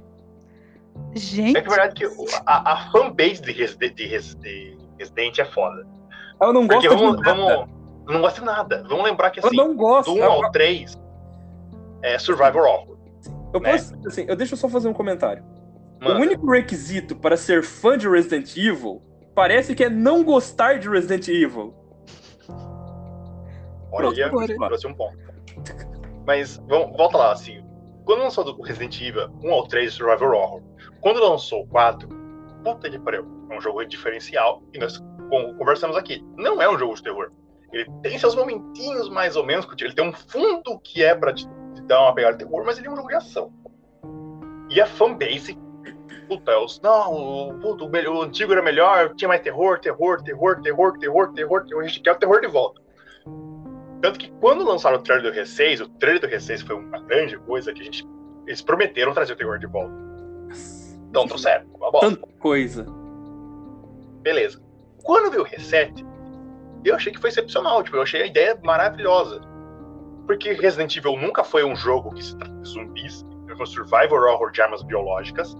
[1.15, 1.57] Gente.
[1.57, 2.05] É que verdade que
[2.45, 5.87] a, a fanbase de Resident, de Resident é foda.
[6.41, 7.37] Eu não gosto Porque vamos, de nada.
[7.37, 7.71] Vamos,
[8.07, 8.85] não gosto de nada.
[8.89, 10.13] Vamos lembrar que assim, eu não gosto.
[10.13, 10.99] do 1 ao 3
[12.03, 12.97] é Survivor Horror.
[13.55, 13.73] Eu né?
[13.73, 15.43] posso, assim, eu deixo só fazer um comentário.
[16.01, 16.21] Mano.
[16.21, 19.03] O único requisito para ser fã de Resident Evil
[19.35, 21.75] parece que é não gostar de Resident Evil.
[23.93, 25.17] Olha, trouxe um ponto.
[26.27, 27.65] Mas vamos, volta lá, assim.
[28.05, 30.63] Quando lançou o Resident Evil 1 ao 3 Survival Horror,
[31.01, 32.09] quando lançou o 4,
[32.63, 35.03] puta que pariu, é um jogo diferencial e nós
[35.59, 36.25] conversamos aqui.
[36.37, 37.31] Não é um jogo de terror.
[37.73, 41.47] Ele tem seus momentinhos mais ou menos, ele tem um fundo que é pra te,
[41.75, 43.53] te dar uma pegada de terror, mas ele é um jogo de ação.
[44.71, 45.59] E a fanbase,
[46.27, 50.61] puta, os, não, o, puta, o, o antigo era melhor, tinha mais terror, terror, terror,
[50.61, 52.81] terror, terror, terror, terror, a gente quer o terror de volta.
[54.03, 57.39] Tanto que quando lançaram o trailer do R6, o trailer do R6 foi uma grande
[57.39, 58.07] coisa que a gente.
[58.47, 59.95] Eles prometeram trazer o terror de volta.
[61.09, 62.11] Então trouxeram, uma bosta.
[62.11, 62.87] Tanta coisa.
[64.21, 64.63] Beleza.
[65.03, 66.05] Quando veio o reset,
[66.85, 67.83] eu achei que foi excepcional.
[67.83, 69.41] Tipo, eu achei a ideia maravilhosa.
[70.27, 73.25] Porque Resident Evil nunca foi um jogo que se trata de zumbis,
[73.57, 75.57] foi um survival horror de armas biológicas.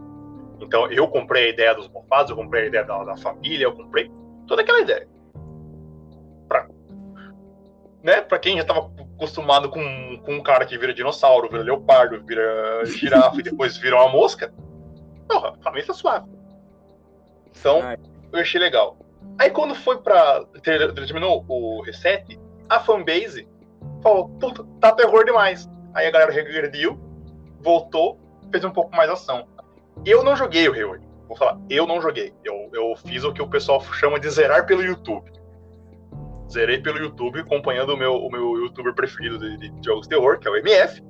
[0.61, 3.75] Então eu comprei a ideia dos mofados, eu comprei a ideia da, da família, eu
[3.75, 4.11] comprei
[4.47, 5.09] toda aquela ideia.
[6.49, 6.67] Pra,
[8.03, 12.23] né, pra quem já tava acostumado com, com um cara que vira dinossauro, vira leopardo,
[12.25, 14.53] vira girafa e depois vira uma mosca,
[15.29, 16.31] porra, a família tá suave.
[17.59, 17.97] Então, Ai.
[18.33, 18.97] eu achei legal.
[19.39, 20.45] Aí quando foi pra.
[20.63, 22.39] ter- terminou o reset,
[22.69, 23.47] a fanbase
[24.03, 25.69] falou, puta, tá terror demais.
[25.95, 26.99] Aí a galera regrediu,
[27.61, 28.19] voltou,
[28.51, 29.47] fez um pouco mais ação.
[30.05, 31.07] Eu não joguei o Reord.
[31.29, 32.33] Vou falar, eu não joguei.
[32.45, 35.31] Eu, eu fiz o que o pessoal chama de zerar pelo YouTube.
[36.51, 40.39] Zerei pelo YouTube, acompanhando o meu, o meu youtuber preferido de, de jogos de terror,
[40.39, 41.03] que é o MF.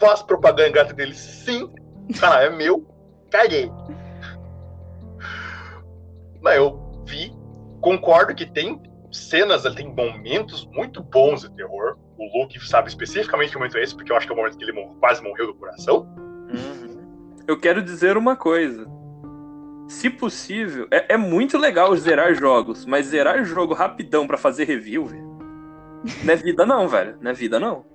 [0.00, 1.64] Faço propaganda grátis dele, sim.
[2.10, 2.84] O canal é meu.
[3.30, 3.70] Caguei.
[6.40, 7.32] Mas eu vi,
[7.80, 8.80] concordo que tem
[9.12, 11.96] cenas, tem momentos muito bons de terror.
[12.16, 14.58] O Luke sabe especificamente que momento é esse, porque eu acho que é o momento
[14.58, 16.08] que ele quase morreu do coração.
[17.48, 18.86] Eu quero dizer uma coisa.
[19.88, 25.06] Se possível, é, é muito legal zerar jogos, mas zerar jogo rapidão pra fazer review,
[25.06, 25.26] velho.
[26.22, 27.16] Não é vida não, velho.
[27.22, 27.86] Não é vida não.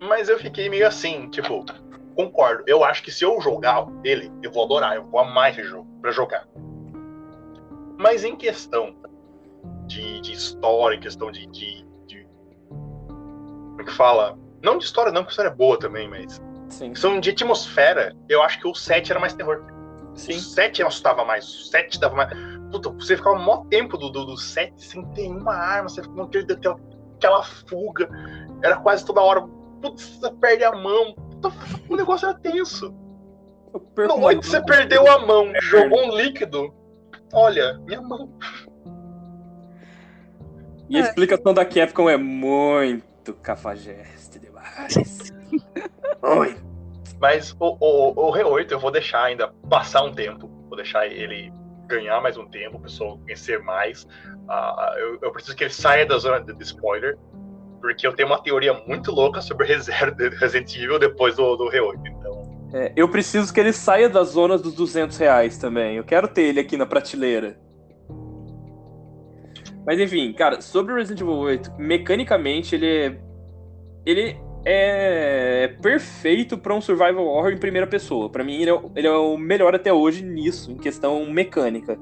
[0.00, 1.62] Mas eu fiquei meio assim, tipo,
[2.16, 2.64] concordo.
[2.66, 5.86] Eu acho que se eu jogar ele, eu vou adorar, eu vou amar esse jogo
[6.00, 6.48] pra jogar.
[7.98, 8.96] Mas em questão
[9.86, 12.26] de, de história, em questão de, de, de-
[12.68, 14.38] Como é que fala?
[14.62, 16.40] Não de história, não, porque a história é boa também, mas.
[16.72, 16.90] Sim.
[16.90, 19.62] Questão de atmosfera, eu acho que o 7 era mais terror.
[20.14, 20.36] Sim.
[20.36, 22.32] O 7 assustava mais, o 7 dava mais.
[22.70, 26.00] Puta, você ficava um maior tempo do, do, do 7 sem ter uma arma, você
[26.00, 26.80] ficava com aquele, aquela,
[27.16, 28.08] aquela fuga.
[28.62, 29.42] Era quase toda hora.
[29.82, 31.14] Putz, você perde a mão.
[31.14, 31.52] Puta,
[31.90, 32.94] O negócio era tenso.
[33.96, 36.74] No uma 8 você perdeu a mão, jogou um líquido.
[37.34, 38.30] Olha, minha mão.
[40.88, 45.32] E a explicação da Capcom é muito cafajeste demais.
[46.22, 46.56] Oi.
[47.20, 50.48] Mas o, o, o Re8 eu vou deixar ainda passar um tempo.
[50.68, 51.52] Vou deixar ele
[51.86, 54.06] ganhar mais um tempo, o pessoal conhecer mais.
[54.48, 57.18] Ah, eu, eu preciso que ele saia da zona de, de spoiler.
[57.80, 62.00] Porque eu tenho uma teoria muito louca sobre Resident Evil depois do, do Re8.
[62.06, 65.96] Então, É, eu preciso que ele saia das zonas dos 200 reais também.
[65.96, 67.58] Eu quero ter ele aqui na prateleira.
[69.84, 73.20] Mas enfim, cara, sobre o Resident Evil 8, mecanicamente ele é.
[74.06, 78.28] Ele é perfeito pra um survival horror em primeira pessoa.
[78.30, 81.98] Pra mim, ele é, o- ele é o melhor até hoje nisso, em questão mecânica.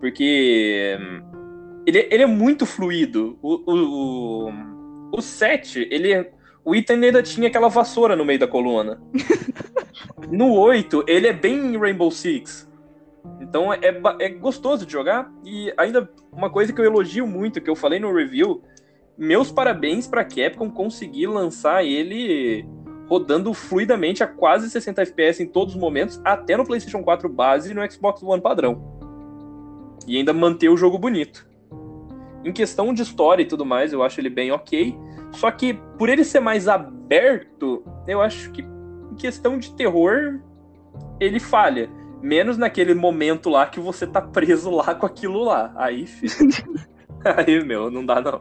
[0.00, 0.96] Porque.
[1.86, 3.38] Ele, ele é muito fluido.
[3.42, 4.52] O, o, o,
[5.16, 6.30] o 7, ele.
[6.64, 9.00] O Ethan ainda tinha aquela vassoura no meio da coluna.
[10.30, 12.68] No 8, ele é bem Rainbow Six.
[13.40, 13.78] Então é,
[14.20, 15.32] é gostoso de jogar.
[15.44, 18.62] E ainda uma coisa que eu elogio muito, que eu falei no review,
[19.18, 22.64] meus parabéns pra Capcom conseguir lançar ele
[23.08, 27.70] rodando fluidamente a quase 60 FPS em todos os momentos, até no PlayStation 4 base
[27.70, 28.96] e no Xbox One padrão.
[30.06, 31.48] E ainda manter o jogo bonito.
[32.44, 34.96] Em questão de história e tudo mais, eu acho ele bem ok.
[35.32, 40.40] Só que por ele ser mais aberto, eu acho que em questão de terror,
[41.18, 41.90] ele falha.
[42.22, 45.72] Menos naquele momento lá que você tá preso lá com aquilo lá.
[45.76, 46.78] Aí, filho.
[47.24, 48.40] Aí, meu, não dá não.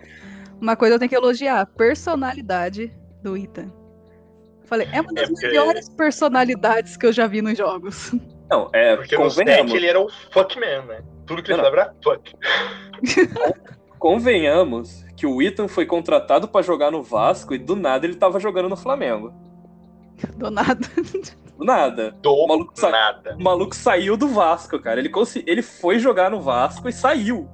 [0.62, 2.92] Uma coisa eu tenho que elogiar, a personalidade
[3.24, 3.72] do Ethan.
[4.66, 8.12] Falei, é uma das É, porque- melhores personalidades que eu já vi nos jogos.
[8.50, 11.02] Não, é, porque no 7 convenhamos, ele era o fuckman, né?
[11.26, 12.34] Tudo que ele falava era fuck.
[14.00, 18.40] convenhamos que o Ethan foi contratado pra jogar no Vasco e do nada ele tava
[18.40, 19.34] jogando no Flamengo.
[20.36, 20.80] Do nada.
[21.58, 22.12] Do nada.
[22.22, 23.36] Do maluco sa- nada.
[23.36, 25.00] O maluco saiu do Vasco, cara.
[25.00, 27.50] Ele, consi- ele foi jogar no Vasco e saiu.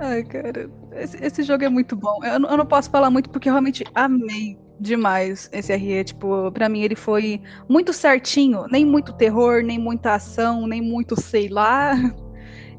[0.00, 2.24] Ai, cara, esse, esse jogo é muito bom.
[2.24, 6.04] Eu, eu não posso falar muito porque eu realmente amei demais esse RE.
[6.04, 8.66] Tipo, pra mim ele foi muito certinho.
[8.70, 11.92] Nem muito terror, nem muita ação, nem muito sei lá.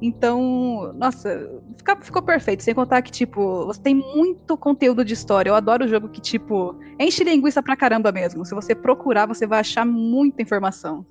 [0.04, 1.48] Então, nossa,
[1.78, 2.64] fica- ficou perfeito.
[2.64, 5.50] Sem contar que, tipo, você tem muito conteúdo de história.
[5.52, 8.44] Eu adoro jogo que, tipo, enche linguiça pra caramba mesmo.
[8.46, 11.06] Se você procurar, você vai achar muita informação.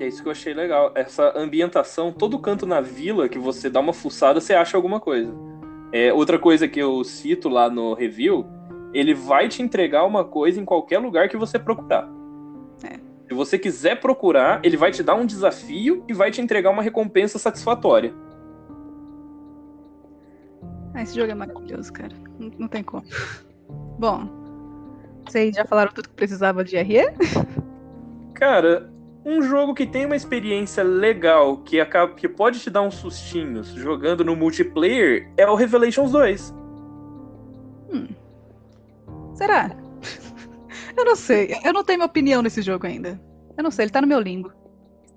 [0.00, 0.92] É isso que eu achei legal.
[0.94, 5.32] Essa ambientação, todo canto na vila que você dá uma fuçada, você acha alguma coisa.
[5.92, 8.46] É, outra coisa que eu cito lá no review,
[8.92, 12.08] ele vai te entregar uma coisa em qualquer lugar que você procurar.
[12.84, 12.96] É.
[13.28, 16.82] Se você quiser procurar, ele vai te dar um desafio e vai te entregar uma
[16.82, 18.14] recompensa satisfatória.
[20.94, 22.14] Ah, esse jogo é maravilhoso, cara.
[22.38, 23.04] Não, não tem como.
[23.98, 24.28] Bom,
[25.26, 27.02] vocês já falaram tudo que precisava de RE?
[28.34, 28.90] Cara,
[29.28, 33.68] um jogo que tem uma experiência legal, que, acaba, que pode te dar uns sustinhos
[33.68, 36.54] jogando no multiplayer, é o Revelations 2.
[37.92, 38.08] Hum.
[39.34, 39.70] Será?
[40.96, 41.54] Eu não sei.
[41.62, 43.20] Eu não tenho minha opinião nesse jogo ainda.
[43.56, 44.52] Eu não sei, ele tá no meu limbo.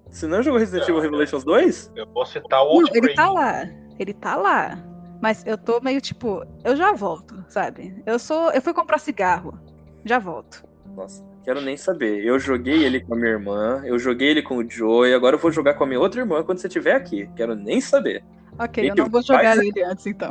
[0.10, 1.94] Você não jogou Resident Evil Revelations 2?
[1.96, 3.64] Eu vou citar o outro ele tá lá.
[3.98, 4.78] Ele tá lá.
[5.22, 8.02] Mas eu tô meio tipo, eu já volto, sabe?
[8.06, 8.52] Eu sou.
[8.52, 9.58] Eu fui comprar cigarro.
[10.04, 10.64] Já volto.
[10.96, 12.24] Nossa, quero nem saber.
[12.26, 15.36] Eu joguei ele com a minha irmã, eu joguei ele com o Joe, e agora
[15.36, 17.30] eu vou jogar com a minha outra irmã quando você estiver aqui.
[17.36, 18.24] Quero nem saber.
[18.60, 20.30] Ok, Gente, eu não vou jogar faz- ele antes, então.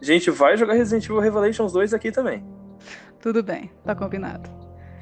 [0.00, 2.44] Gente vai jogar Resident Evil Revelations 2 aqui também.
[3.20, 4.48] Tudo bem, tá combinado.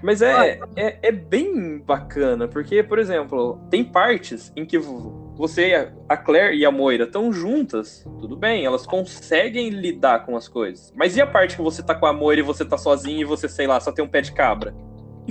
[0.02, 5.90] Mas é, é, é bem bacana, porque, por exemplo, tem partes em que vo- você,
[6.08, 10.92] a Claire e a Moira estão juntas, tudo bem, elas conseguem lidar com as coisas.
[10.94, 13.24] Mas e a parte que você tá com a Moira e você tá sozinho e
[13.24, 14.74] você, sei lá, só tem um pé de cabra?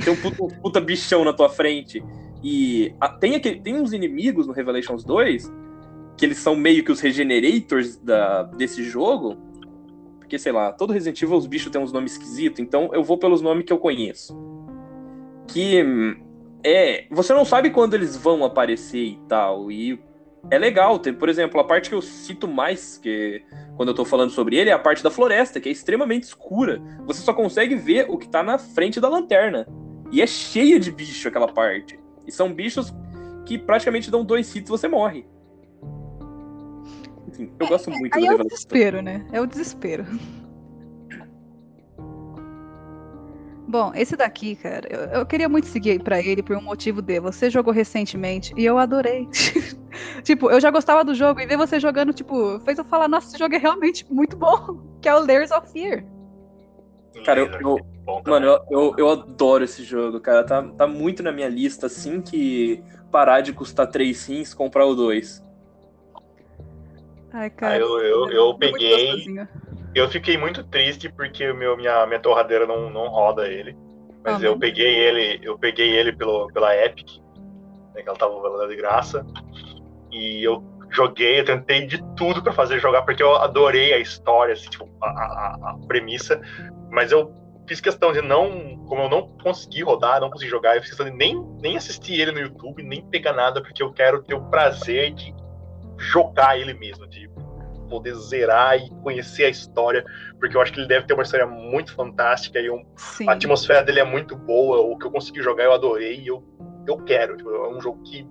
[0.04, 2.04] Tem um puta, um puta bichão na tua frente.
[2.43, 5.52] E a- tem, aquele, tem uns inimigos no Revelations 2
[6.18, 9.38] que eles são meio que os regenerators da, desse jogo.
[10.20, 13.18] Porque, sei lá, todo Resident Evil os bichos têm uns nomes esquisitos, então eu vou
[13.18, 14.36] pelos nomes que eu conheço.
[15.48, 16.16] Que hum,
[16.64, 17.06] é.
[17.12, 19.72] Você não sabe quando eles vão aparecer e tal.
[19.72, 20.00] E
[20.50, 20.98] é legal.
[21.00, 23.43] Tem, por exemplo, a parte que eu cito mais, que
[23.76, 26.82] quando eu tô falando sobre ele, é a parte da floresta, que é extremamente escura.
[27.06, 29.68] Você só consegue ver o que tá na frente da lanterna.
[30.12, 31.99] E é cheia de bicho aquela parte.
[32.26, 32.93] E são bichos
[33.45, 35.26] que praticamente dão dois hits e você morre.
[37.28, 39.28] Enfim, eu gosto muito Aí do é o desespero, né?
[39.32, 40.06] É o desespero.
[43.68, 47.20] Bom, esse daqui, cara, eu, eu queria muito seguir pra ele por um motivo de
[47.20, 49.28] você jogou recentemente e eu adorei.
[50.24, 53.28] tipo, eu já gostava do jogo e ver você jogando, tipo, fez eu falar, nossa,
[53.28, 56.06] esse jogo é realmente muito bom, que é o Layers of Fear.
[57.26, 58.39] Cara, eu- eu- bom também.
[58.41, 60.43] Mano, eu, eu, eu adoro esse jogo, cara.
[60.43, 64.95] Tá, tá muito na minha lista assim que parar de custar 3 rins, comprar o
[64.95, 65.43] 2.
[67.34, 67.78] Ai, Ah, cara.
[67.78, 69.26] eu, eu, eu muito peguei.
[69.93, 73.76] Eu fiquei muito triste porque o meu, minha, minha torradeira não, não roda ele.
[74.24, 77.08] Mas Ah, eu peguei ele, eu peguei ele pelo, pela Epic,
[77.93, 79.26] né, que ela tava valendo de graça.
[80.12, 84.53] E eu joguei, eu tentei de tudo pra fazer jogar, porque eu adorei a história,
[84.53, 86.41] assim, tipo, a, a, a premissa.
[86.91, 87.34] Mas eu
[87.68, 91.09] fiz questão de não, como eu não consegui rodar, não consegui jogar, eu fiz questão
[91.09, 94.43] de nem, nem assistir ele no YouTube, nem pegar nada, porque eu quero ter o
[94.49, 95.34] prazer de
[95.97, 97.30] jogar ele mesmo, de
[97.89, 100.03] poder zerar e conhecer a história,
[100.39, 102.84] porque eu acho que ele deve ter uma história muito fantástica e um,
[103.28, 106.43] a atmosfera dele é muito boa, o que eu consegui jogar eu adorei e eu,
[106.88, 107.38] eu quero.
[107.38, 108.28] Tipo, é um jogo que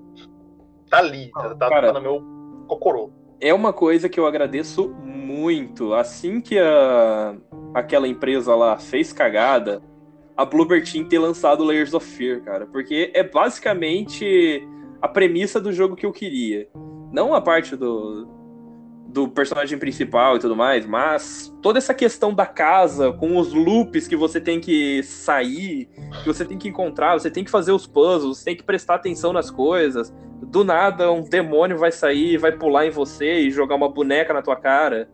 [0.90, 2.22] tá ali, tá, tá, tá no meu
[2.66, 3.10] cocorô.
[3.44, 5.92] É uma coisa que eu agradeço muito.
[5.92, 7.36] Assim que a,
[7.74, 9.82] aquela empresa lá fez cagada,
[10.34, 12.64] a Bluebird Team ter lançado Layers of Fear, cara.
[12.64, 14.66] Porque é basicamente
[15.02, 16.66] a premissa do jogo que eu queria.
[17.12, 18.26] Não a parte do,
[19.14, 24.08] do personagem principal e tudo mais, mas toda essa questão da casa, com os loops
[24.08, 25.88] que você tem que sair,
[26.20, 28.96] que você tem que encontrar, você tem que fazer os puzzles, você tem que prestar
[28.96, 30.12] atenção nas coisas.
[30.42, 34.42] Do nada, um demônio vai sair, vai pular em você e jogar uma boneca na
[34.42, 35.08] tua cara.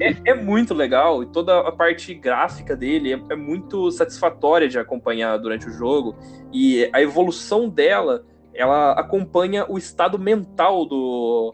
[0.00, 4.78] é, é muito legal e toda a parte gráfica dele é, é muito satisfatória de
[4.78, 6.14] acompanhar durante o jogo.
[6.52, 8.24] E a evolução dela,
[8.54, 11.52] ela acompanha o estado mental do,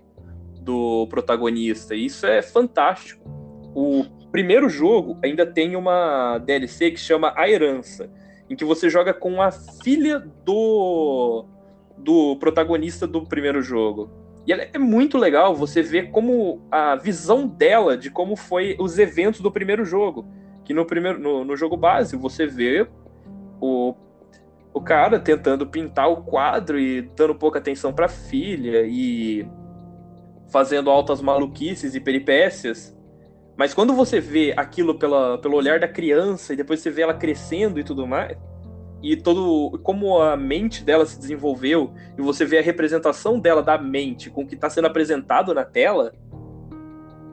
[0.61, 1.95] do protagonista.
[1.95, 3.29] Isso é fantástico.
[3.75, 8.11] O primeiro jogo ainda tem uma DLC que chama A Herança,
[8.49, 11.45] em que você joga com a filha do,
[11.97, 14.11] do protagonista do primeiro jogo.
[14.47, 18.99] E ela é muito legal você ver como a visão dela de como foi os
[18.99, 20.27] eventos do primeiro jogo.
[20.65, 22.87] Que no primeiro no, no jogo base você vê
[23.61, 23.95] o,
[24.73, 29.47] o cara tentando pintar o quadro e dando pouca atenção para a filha e
[30.51, 32.97] fazendo altas maluquices e peripécias.
[33.57, 37.15] Mas quando você vê aquilo pela, pelo olhar da criança e depois você vê ela
[37.15, 38.37] crescendo e tudo mais,
[39.03, 43.79] e todo como a mente dela se desenvolveu e você vê a representação dela da
[43.79, 46.13] mente com o que está sendo apresentado na tela,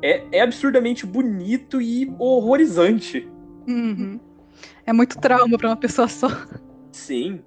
[0.01, 3.27] é, é absurdamente bonito e horrorizante.
[3.67, 4.19] Uhum.
[4.85, 6.29] É muito trauma pra uma pessoa só.
[6.91, 7.41] Sim.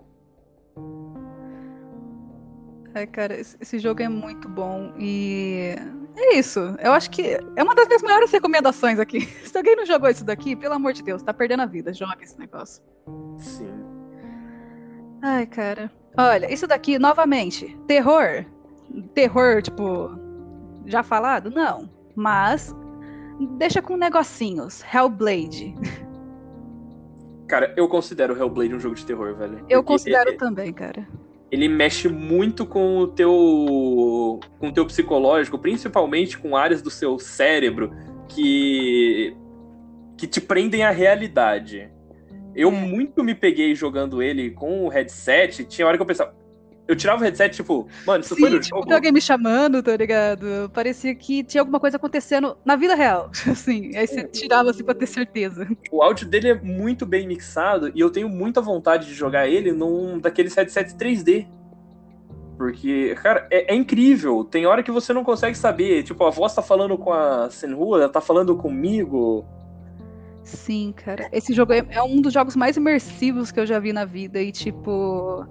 [2.95, 5.77] Ai, cara, esse, jogo é muito bom e
[6.17, 6.59] é isso.
[6.81, 9.21] Eu acho que é uma das minhas maiores recomendações aqui.
[9.47, 11.93] Se alguém não jogou isso daqui, pelo amor de Deus, tá perdendo a vida.
[11.93, 12.83] Joga esse negócio.
[13.39, 13.71] Sim.
[15.23, 15.91] Ai, cara.
[16.17, 18.45] Olha, isso daqui, novamente, terror.
[19.15, 20.11] Terror, tipo,
[20.87, 21.51] já falado?
[21.51, 21.89] Não.
[22.17, 22.75] Mas
[23.57, 24.83] deixa com negocinhos.
[24.93, 25.75] Hellblade.
[27.47, 29.59] Cara, eu considero Hellblade um jogo de terror, velho.
[29.69, 31.07] Eu Porque considero ele, também, cara.
[31.51, 37.19] Ele mexe muito com o teu com o teu psicológico, principalmente com áreas do seu
[37.19, 37.91] cérebro
[38.29, 39.37] que
[40.17, 41.91] que te prendem à realidade.
[42.55, 42.73] Eu É.
[42.73, 46.35] muito me peguei jogando ele com o headset, tinha hora que eu pensava,
[46.91, 48.87] eu tirava o headset tipo, mano, isso foi Sim, no tipo, jogo.
[48.89, 50.69] tem alguém me chamando, tá ligado?
[50.75, 53.31] Parecia que tinha alguma coisa acontecendo na vida real.
[53.49, 55.69] Assim, aí você tirava assim pra ter certeza.
[55.93, 59.71] O áudio dele é muito bem mixado e eu tenho muita vontade de jogar ele
[59.73, 61.47] num daqueles headsets 3D.
[62.59, 64.45] Porque, cara, é, é incrível.
[64.45, 66.03] Tem hora que você não consegue saber.
[66.03, 69.47] Tipo, a voz tá falando com a Senhua, tá falando comigo.
[70.43, 71.29] Sim, cara.
[71.33, 74.41] Esse jogo é, é um dos jogos mais imersivos que eu já vi na vida.
[74.43, 75.47] E, tipo.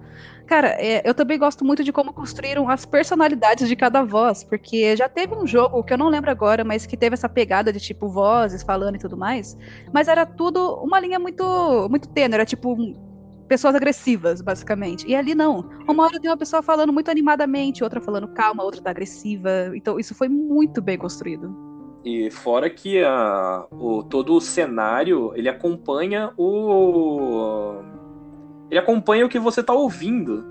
[0.49, 4.43] Cara, é, eu também gosto muito de como construíram as personalidades de cada voz.
[4.43, 7.71] Porque já teve um jogo que eu não lembro agora, mas que teve essa pegada
[7.71, 9.55] de, tipo, vozes falando e tudo mais.
[9.93, 12.33] Mas era tudo uma linha muito, muito tênue.
[12.33, 12.75] Era, tipo,
[13.47, 15.07] pessoas agressivas, basicamente.
[15.07, 15.69] E ali não.
[15.87, 19.69] Uma hora tem uma pessoa falando muito animadamente, outra falando calma, outra tá agressiva.
[19.75, 21.55] Então, isso foi muito bem construído.
[22.03, 27.98] E fora que a, o, todo o cenário, ele acompanha o.
[28.69, 30.45] Ele acompanha o que você tá ouvindo.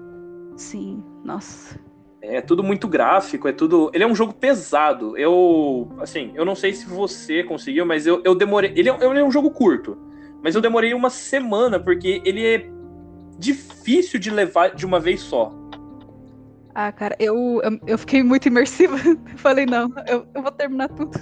[0.56, 1.78] Sim, nossa.
[2.20, 3.90] É tudo muito gráfico, é tudo.
[3.94, 5.16] Ele é um jogo pesado.
[5.16, 5.88] Eu.
[6.00, 8.72] Assim, eu não sei se você conseguiu, mas eu, eu demorei.
[8.74, 9.96] Ele é, ele é um jogo curto.
[10.42, 12.68] Mas eu demorei uma semana, porque ele é
[13.38, 15.52] difícil de levar de uma vez só.
[16.74, 18.96] Ah, cara, eu, eu, eu fiquei muito imersiva.
[19.36, 21.18] Falei, não, eu, eu vou terminar tudo.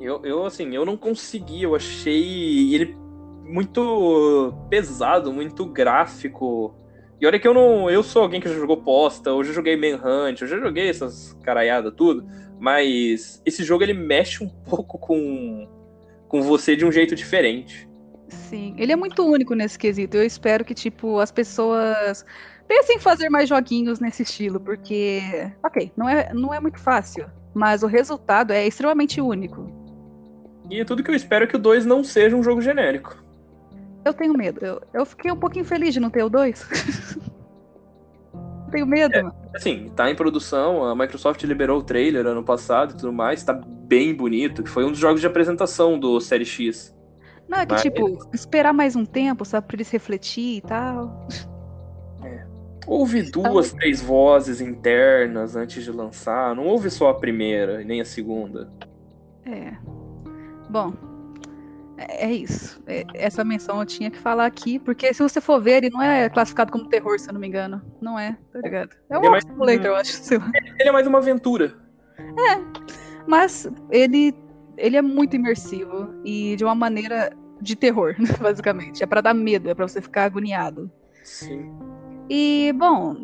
[0.00, 1.62] Eu, eu, assim, eu não consegui.
[1.62, 2.96] Eu achei ele
[3.44, 6.74] muito pesado, muito gráfico.
[7.20, 7.88] E olha que eu não.
[7.88, 11.38] Eu sou alguém que já jogou posta, eu já joguei Manhunt, eu já joguei essas
[11.42, 12.26] caraiadas, tudo.
[12.58, 15.68] Mas esse jogo ele mexe um pouco com,
[16.28, 17.88] com você de um jeito diferente.
[18.28, 20.16] Sim, ele é muito único nesse quesito.
[20.16, 22.24] Eu espero que, tipo, as pessoas
[22.66, 25.20] pensem em fazer mais joguinhos nesse estilo, porque,
[25.62, 29.70] ok, não é, não é muito fácil, mas o resultado é extremamente único.
[30.70, 33.21] E tudo que eu espero é que o 2 não seja um jogo genérico.
[34.04, 34.64] Eu tenho medo.
[34.64, 36.68] Eu, eu fiquei um pouquinho feliz de não ter o 2.
[38.72, 39.34] tenho medo, mano.
[39.54, 43.52] Assim, tá em produção, a Microsoft liberou o trailer ano passado e tudo mais, tá
[43.52, 46.96] bem bonito, que foi um dos jogos de apresentação do Série X.
[47.46, 51.28] Não, é que, Mas- tipo, esperar mais um tempo, sabe, pra eles refletir e tal.
[52.86, 58.00] Houve duas, três vozes internas antes de lançar, não houve só a primeira e nem
[58.00, 58.72] a segunda.
[59.44, 59.72] É.
[60.68, 60.92] Bom,
[62.08, 62.82] é, é isso.
[62.86, 66.02] É- essa menção eu tinha que falar aqui, porque se você for ver, ele não
[66.02, 67.80] é classificado como terror, se eu não me engano.
[68.00, 68.90] Não é, tá ligado?
[69.10, 70.34] É é um mais- simulator, eu acho.
[70.78, 71.74] Ele é mais uma aventura.
[73.26, 74.34] Mas ele,
[74.76, 79.02] ele é muito imersivo e de uma maneira de terror, basicamente.
[79.02, 80.90] É pra dar medo, é pra você ficar agoniado.
[81.22, 81.72] Sim.
[82.28, 83.16] E, bom,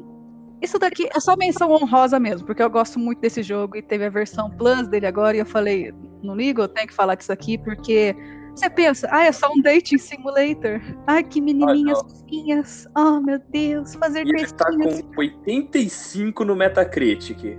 [0.62, 4.05] isso daqui é só menção honrosa mesmo, porque eu gosto muito desse jogo e teve
[4.05, 7.33] a versão Plus dele agora e eu falei, não ligo, eu tenho que falar disso
[7.33, 8.14] aqui, porque
[8.59, 10.81] você pensa, ah, é só um dating simulator.
[11.07, 12.89] Ai, que menininhas fofinhas.
[12.97, 17.59] Oh, meu Deus, fazer E ele tá com 85 no Metacritic.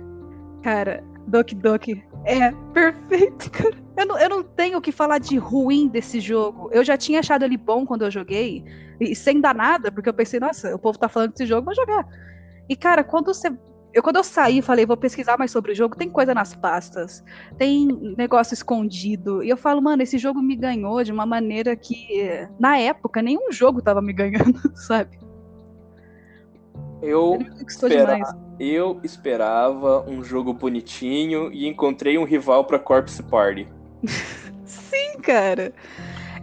[0.62, 3.74] Cara, Doki Doki é perfeito, cara.
[3.96, 6.70] Eu não, eu não tenho o que falar de ruim desse jogo.
[6.72, 8.64] Eu já tinha achado ele bom quando eu joguei,
[9.00, 11.74] e sem dar nada, porque eu pensei, nossa, o povo tá falando desse jogo, vou
[11.74, 12.06] jogar.
[12.68, 13.50] E, cara, quando você.
[13.92, 17.24] Eu, quando eu saí, falei, vou pesquisar mais sobre o jogo, tem coisa nas pastas,
[17.58, 19.42] tem negócio escondido.
[19.42, 23.50] E eu falo, mano, esse jogo me ganhou de uma maneira que, na época, nenhum
[23.50, 25.18] jogo tava me ganhando, sabe?
[27.02, 28.36] Eu conquistou espera-.
[28.60, 33.66] Eu esperava um jogo bonitinho e encontrei um rival pra Corpse Party.
[34.64, 35.72] Sim, cara.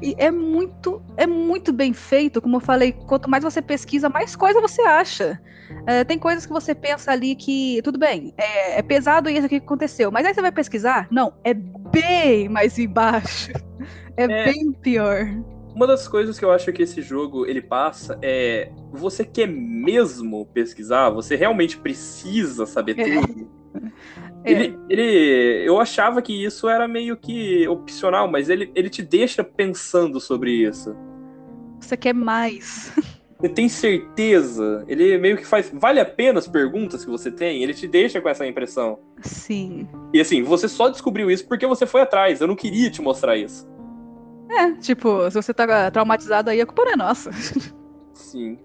[0.01, 4.35] E é muito, é muito bem feito, como eu falei, quanto mais você pesquisa, mais
[4.35, 5.39] coisa você acha.
[5.85, 9.59] É, tem coisas que você pensa ali que, tudo bem, é, é pesado isso aqui
[9.59, 13.51] que aconteceu, mas aí você vai pesquisar, não, é bem mais embaixo.
[14.19, 14.45] É, É.
[14.51, 15.27] bem pior.
[15.75, 20.43] Uma das coisas que eu acho que esse jogo ele passa é você quer mesmo
[20.47, 23.21] pesquisar, você realmente precisa saber É.
[23.21, 23.47] tudo.
[24.47, 29.01] É, Ele, ele, eu achava que isso era meio que opcional, mas ele, ele te
[29.01, 30.95] deixa pensando sobre isso.
[31.79, 32.91] Você quer mais.
[33.39, 34.83] Você tem certeza?
[34.87, 35.69] Ele meio que faz.
[35.71, 37.61] Vale a pena as perguntas que você tem?
[37.61, 38.97] Ele te deixa com essa impressão.
[39.21, 39.87] Sim.
[40.11, 42.41] E assim, você só descobriu isso porque você foi atrás.
[42.41, 43.67] Eu não queria te mostrar isso.
[44.49, 47.29] É, tipo, se você tá traumatizado aí, a culpa não é nossa.
[48.15, 48.57] Sim.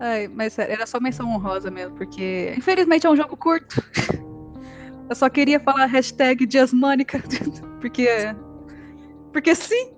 [0.00, 3.84] Ai, mas sério, era só menção honrosa mesmo, porque infelizmente é um jogo curto.
[5.10, 7.22] Eu só queria falar hashtag Diasmônica,
[7.80, 8.08] porque.
[9.32, 9.92] Porque sim.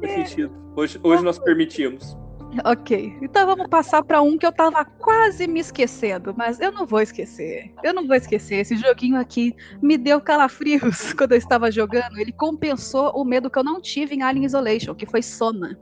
[0.00, 0.52] Faz sentido.
[0.76, 2.16] Hoje, hoje nós permitimos.
[2.64, 6.86] Ok, então vamos passar para um que eu tava quase me esquecendo, mas eu não
[6.86, 7.72] vou esquecer.
[7.82, 8.56] Eu não vou esquecer.
[8.56, 12.18] Esse joguinho aqui me deu calafrios quando eu estava jogando.
[12.18, 15.78] Ele compensou o medo que eu não tive em Alien Isolation, que foi Soma.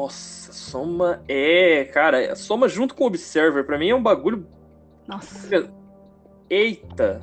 [0.00, 4.46] Nossa, Soma é, cara, Soma junto com o Observer, para mim é um bagulho.
[5.06, 5.70] Nossa.
[6.48, 7.20] Eita!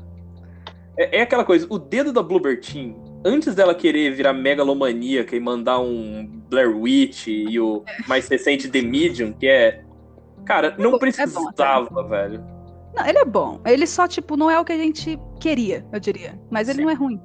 [0.95, 5.39] É, é aquela coisa, o dedo da Bluebird Team antes dela querer virar megalomaníaca e
[5.39, 9.84] mandar um Blair Witch e o mais recente The Medium, que é.
[10.45, 12.45] Cara, não é precisava, é bom, velho.
[12.95, 13.59] Não, ele é bom.
[13.65, 16.39] Ele só, tipo, não é o que a gente queria, eu diria.
[16.51, 16.84] Mas ele Sim.
[16.84, 17.19] não é ruim.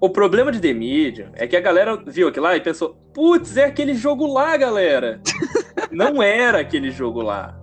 [0.00, 3.56] O problema de The Medium é que a galera viu aquilo lá e pensou: putz,
[3.56, 5.20] é aquele jogo lá, galera.
[5.90, 7.58] não era aquele jogo lá.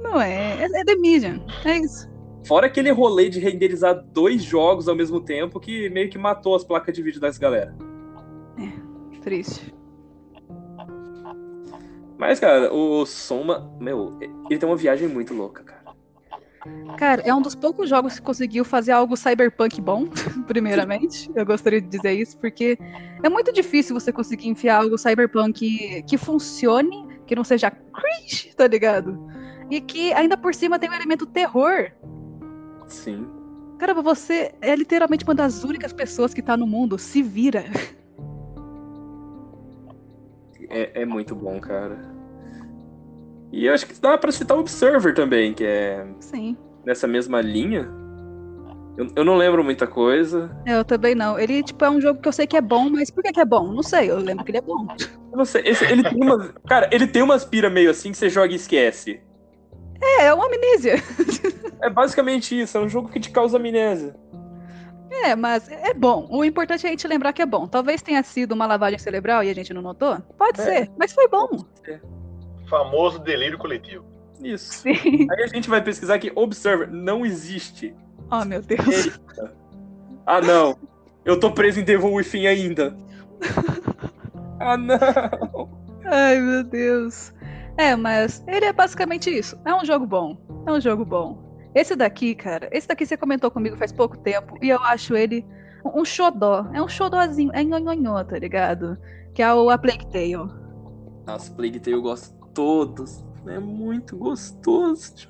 [0.00, 0.62] Não é.
[0.62, 1.44] É, é The Medium.
[1.64, 2.12] É isso.
[2.46, 6.62] Fora aquele rolê de renderizar dois jogos ao mesmo tempo que meio que matou as
[6.62, 7.74] placas de vídeo das galera.
[8.58, 9.74] É, triste.
[12.18, 14.16] Mas, cara, o Soma, meu,
[14.48, 15.83] ele tem uma viagem muito louca, cara.
[16.96, 20.06] Cara, é um dos poucos jogos que conseguiu fazer algo cyberpunk bom,
[20.46, 21.30] primeiramente.
[21.34, 22.78] Eu gostaria de dizer isso, porque
[23.22, 28.66] é muito difícil você conseguir enfiar algo cyberpunk que funcione, que não seja cringe, tá
[28.66, 29.18] ligado?
[29.70, 31.90] E que ainda por cima tem um elemento terror
[32.88, 33.26] Sim.
[33.78, 36.98] Cara, você é literalmente uma das únicas pessoas que tá no mundo.
[36.98, 37.64] Se vira.
[40.70, 42.13] É, é muito bom, cara.
[43.54, 46.04] E eu acho que dá pra citar o Observer também, que é.
[46.18, 46.56] Sim.
[46.84, 47.88] Nessa mesma linha.
[48.98, 50.50] Eu, eu não lembro muita coisa.
[50.66, 51.38] Eu também não.
[51.38, 53.40] Ele, tipo, é um jogo que eu sei que é bom, mas por que, que
[53.40, 53.72] é bom?
[53.72, 54.84] Não sei, eu lembro que ele é bom.
[55.30, 55.62] Eu não sei.
[55.64, 56.52] Esse, ele tem uma.
[56.66, 59.20] Cara, ele tem umas pira meio assim que você joga e esquece.
[60.02, 60.96] É, é uma amnésia.
[61.80, 64.16] É basicamente isso, é um jogo que te causa amnésia.
[65.10, 66.26] É, mas é bom.
[66.30, 67.68] O importante é a gente lembrar que é bom.
[67.68, 70.18] Talvez tenha sido uma lavagem cerebral e a gente não notou.
[70.36, 70.64] Pode é.
[70.64, 71.46] ser, mas foi bom.
[72.68, 74.04] Famoso delírio coletivo.
[74.42, 74.72] Isso.
[74.72, 75.26] Sim.
[75.30, 77.94] Aí a gente vai pesquisar que Observer não existe.
[78.30, 78.86] Oh, meu Deus.
[78.86, 79.54] Eita.
[80.26, 80.78] Ah, não.
[81.24, 82.96] Eu tô preso em Devil Within ainda.
[84.60, 85.68] ah, não.
[86.04, 87.32] Ai, meu Deus.
[87.76, 89.58] É, mas ele é basicamente isso.
[89.64, 90.36] É um jogo bom.
[90.66, 91.42] É um jogo bom.
[91.74, 95.44] Esse daqui, cara, esse daqui você comentou comigo faz pouco tempo e eu acho ele
[95.84, 96.66] um xodó.
[96.72, 98.96] É um xodózinho, é nhonhonhó, tá ligado?
[99.34, 100.50] Que é o A Plague Tale.
[101.26, 103.24] Nossa, Plague Tale eu gosto todos.
[103.46, 105.28] É muito gostoso.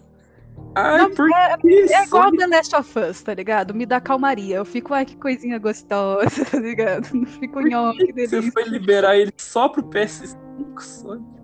[0.76, 3.74] Ai, Não, por é, é igual The Last of Us, tá ligado?
[3.74, 4.56] Me dá calmaria.
[4.56, 7.12] Eu fico, ai, que coisinha gostosa, tá ligado?
[7.12, 8.42] Não fico nhoque, que delícia.
[8.42, 11.34] Você foi liberar ele só pro PS5, Sônia?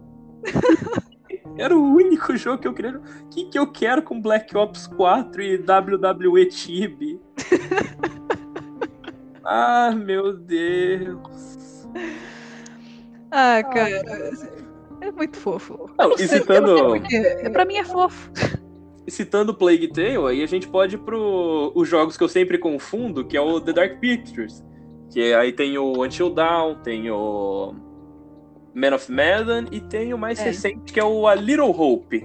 [1.57, 2.99] Era o único jogo que eu queria.
[2.99, 7.21] O que, que eu quero com Black Ops 4 e WWE Tibi?
[9.45, 11.89] ah, meu Deus.
[13.31, 14.03] Ah, cara.
[15.01, 15.91] É muito fofo.
[15.99, 16.97] Não, e citando.
[17.13, 18.31] É, pra mim é fofo.
[19.09, 23.25] Citando Plague Tale, aí a gente pode ir pro os jogos que eu sempre confundo,
[23.25, 24.63] que é o The Dark Pictures.
[25.13, 27.75] Que aí tem o Until Dawn, tem o
[28.75, 30.45] Man of Medan e tem o mais é.
[30.45, 32.25] recente que é o A Little Hope.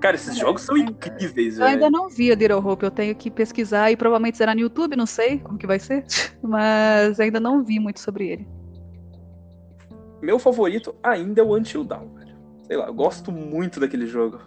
[0.00, 3.14] Cara, esses é, jogos são incríveis, Eu ainda não vi a Little Hope, eu tenho
[3.14, 6.04] que pesquisar e provavelmente será no YouTube, não sei como que vai ser,
[6.42, 8.48] mas ainda não vi muito sobre ele.
[10.22, 12.36] Meu favorito ainda é o Until Dawn, velho.
[12.62, 14.40] Sei lá, eu gosto muito daquele jogo.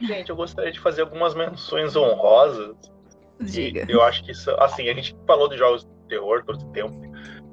[0.00, 2.74] Gente, eu gostaria de fazer algumas menções honrosas.
[3.38, 3.84] Diga.
[3.88, 6.98] Eu acho que isso, assim, a gente falou de jogos de terror todo esse tempo.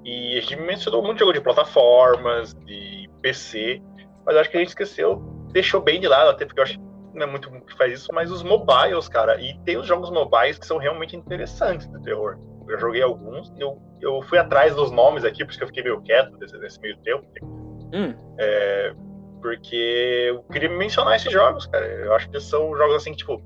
[0.05, 3.81] E a gente mencionou muito jogo de plataformas, de PC,
[4.25, 5.17] mas acho que a gente esqueceu,
[5.51, 6.83] deixou bem de lado, até porque eu acho que
[7.13, 9.39] não é muito que faz isso, mas os mobiles, cara.
[9.41, 12.37] E tem os jogos mobiles que são realmente interessantes de terror.
[12.67, 15.83] Eu joguei alguns, eu, eu fui atrás dos nomes aqui, por isso que eu fiquei
[15.83, 17.25] meio quieto nesse, nesse meio tempo.
[17.93, 18.13] Hum.
[18.37, 18.93] É,
[19.41, 21.85] porque eu queria mencionar esses jogos, cara.
[21.85, 23.41] Eu acho que são jogos assim, tipo.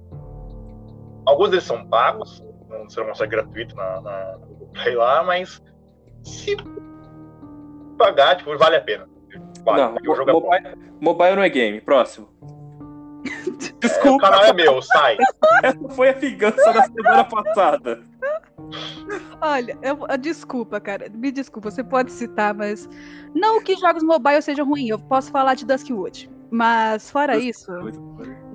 [1.25, 5.61] Alguns deles são pagos, não serão mostrar gratuito na, na Google Play lá, mas
[6.23, 6.55] se
[7.97, 9.09] pagar, tipo, vale a pena.
[9.65, 11.81] Vale, não, o jogo mobile, é mobile não é game.
[11.81, 12.29] Próximo.
[13.79, 14.07] Desculpa.
[14.07, 15.17] É, o canal é meu, sai.
[15.63, 18.03] Essa foi a vingança da semana passada.
[19.41, 21.09] Olha, eu, ah, desculpa, cara.
[21.09, 22.89] Me desculpa, você pode citar, mas.
[23.33, 26.29] Não que jogos mobile sejam ruins, eu posso falar de Duskwood.
[26.49, 27.71] Mas fora isso.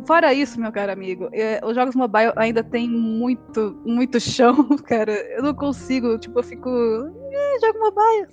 [0.06, 5.12] Fora isso, meu caro amigo, é, os jogos mobile ainda tem muito, muito chão, cara.
[5.36, 6.68] Eu não consigo, tipo, eu fico.
[6.70, 8.26] É, jogo mobile.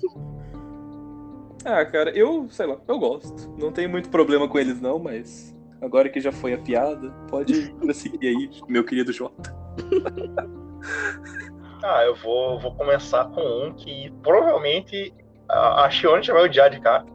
[1.66, 3.54] Ah, cara, eu, sei lá, eu gosto.
[3.58, 7.72] Não tenho muito problema com eles, não, mas agora que já foi a piada, pode
[7.80, 9.54] prosseguir aí, meu querido Jota.
[11.84, 15.14] ah, eu vou, vou começar com um que provavelmente
[15.48, 17.06] a, a Xione já vai odiar de cá.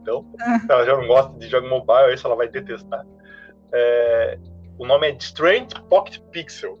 [0.00, 0.24] Então,
[0.68, 3.04] ela já não gosta de jogo mobile, isso ela vai detestar.
[3.72, 4.38] É,
[4.78, 6.78] o nome é Strange Pocket Pixel.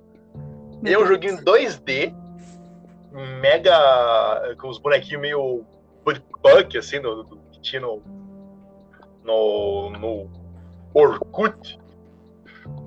[0.80, 2.14] Meu é um joguinho 2D,
[3.40, 4.54] mega.
[4.58, 5.64] com os bonequinhos meio
[6.42, 8.02] punk, assim, do, do, que tinha no,
[9.24, 10.30] no, no
[10.94, 11.78] Orkut.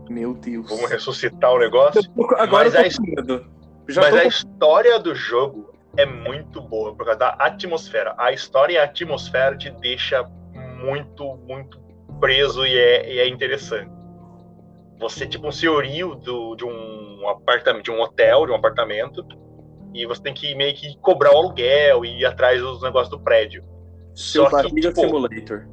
[0.10, 0.70] Meu Deus.
[0.70, 2.02] Vamos ressuscitar o negócio.
[2.38, 3.59] Agora mas a,
[3.96, 8.14] mas a história do jogo é muito boa por causa da atmosfera.
[8.18, 10.24] A história e a atmosfera te deixa
[10.82, 11.80] muito, muito
[12.20, 13.92] preso e é, e é interessante.
[15.00, 19.26] Você é tipo um senhorio do, de um apartamento, de um hotel, de um apartamento,
[19.94, 23.20] e você tem que meio que cobrar o aluguel e ir atrás dos negócios do
[23.20, 23.64] prédio.
[24.14, 25.68] Seu Só barriga tipo, simulator.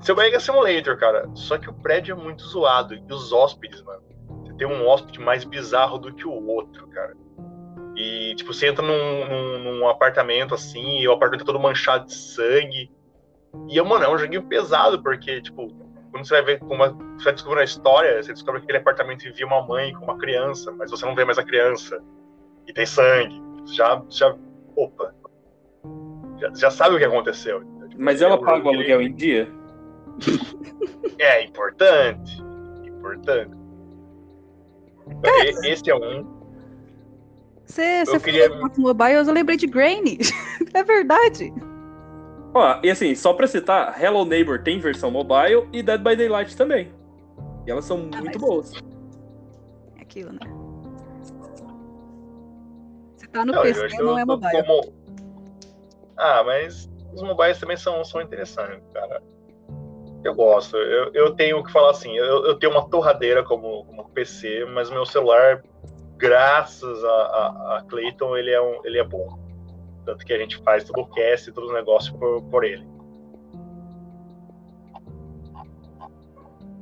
[0.00, 1.30] Seu barriga simulator, cara.
[1.34, 2.94] Só que o prédio é muito zoado.
[2.94, 4.02] E os hóspedes, mano.
[4.42, 7.14] Você tem um hóspede mais bizarro do que o outro, cara.
[7.96, 12.06] E, tipo, você entra num, num, num apartamento assim, e o apartamento é todo manchado
[12.06, 12.90] de sangue.
[13.68, 15.68] E, mano, é um joguinho pesado, porque, tipo,
[16.10, 19.22] quando você vai ver como você vai descobrindo a história, você descobre que aquele apartamento
[19.22, 22.00] vivia uma mãe com uma criança, mas você não vê mais a criança.
[22.66, 23.42] E tem sangue.
[23.66, 24.34] Já, já,
[24.76, 25.14] opa.
[26.38, 27.62] Já, já sabe o que aconteceu.
[27.96, 29.48] Mas ela paga o aluguel em dia?
[31.18, 32.42] É importante.
[32.84, 33.56] Importante.
[35.64, 36.33] Esse é um.
[37.66, 38.48] Você, você queria...
[38.50, 40.18] falou mobile, eu lembrei de Granny.
[40.74, 41.52] é verdade.
[42.52, 46.56] Ó, e assim, só pra citar, Hello Neighbor tem versão mobile e Dead by Daylight
[46.56, 46.92] também.
[47.66, 48.72] E elas são ah, muito boas.
[49.98, 50.40] É aquilo, né?
[53.16, 54.62] Você tá no não, PC, não é mobile.
[54.62, 54.92] Como...
[56.16, 59.20] Ah, mas os mobiles também são, são interessantes, cara.
[60.22, 60.76] Eu gosto.
[60.76, 64.90] Eu, eu tenho que falar assim, eu, eu tenho uma torradeira como, como PC, mas
[64.90, 65.62] meu celular
[66.16, 69.38] graças a, a, a Clayton, ele é, um, ele é bom.
[70.04, 72.86] Tanto que a gente faz todo o cast e todos os negócios por, por ele.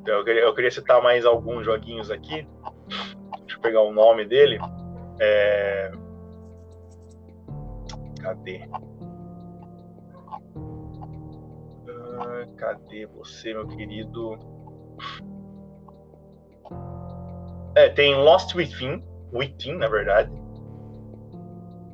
[0.04, 2.46] Eu queria, eu queria citar mais alguns joguinhos aqui.
[3.40, 4.58] Deixa eu pegar o nome dele.
[5.20, 5.92] É...
[8.20, 8.68] Cadê?
[11.88, 14.38] Ah, cadê você, meu querido?
[17.74, 19.02] É, tem Lost Within,
[19.32, 20.30] Within, na verdade,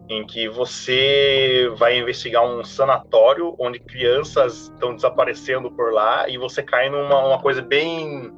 [0.09, 6.63] em que você vai investigar um sanatório onde crianças estão desaparecendo por lá e você
[6.63, 8.33] cai numa uma coisa bem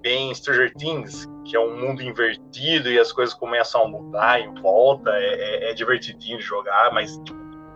[0.00, 4.54] bem Stranger Things, que é um mundo invertido e as coisas começam a mudar em
[4.60, 5.10] volta.
[5.10, 7.20] É, é, é divertidinho de jogar, mas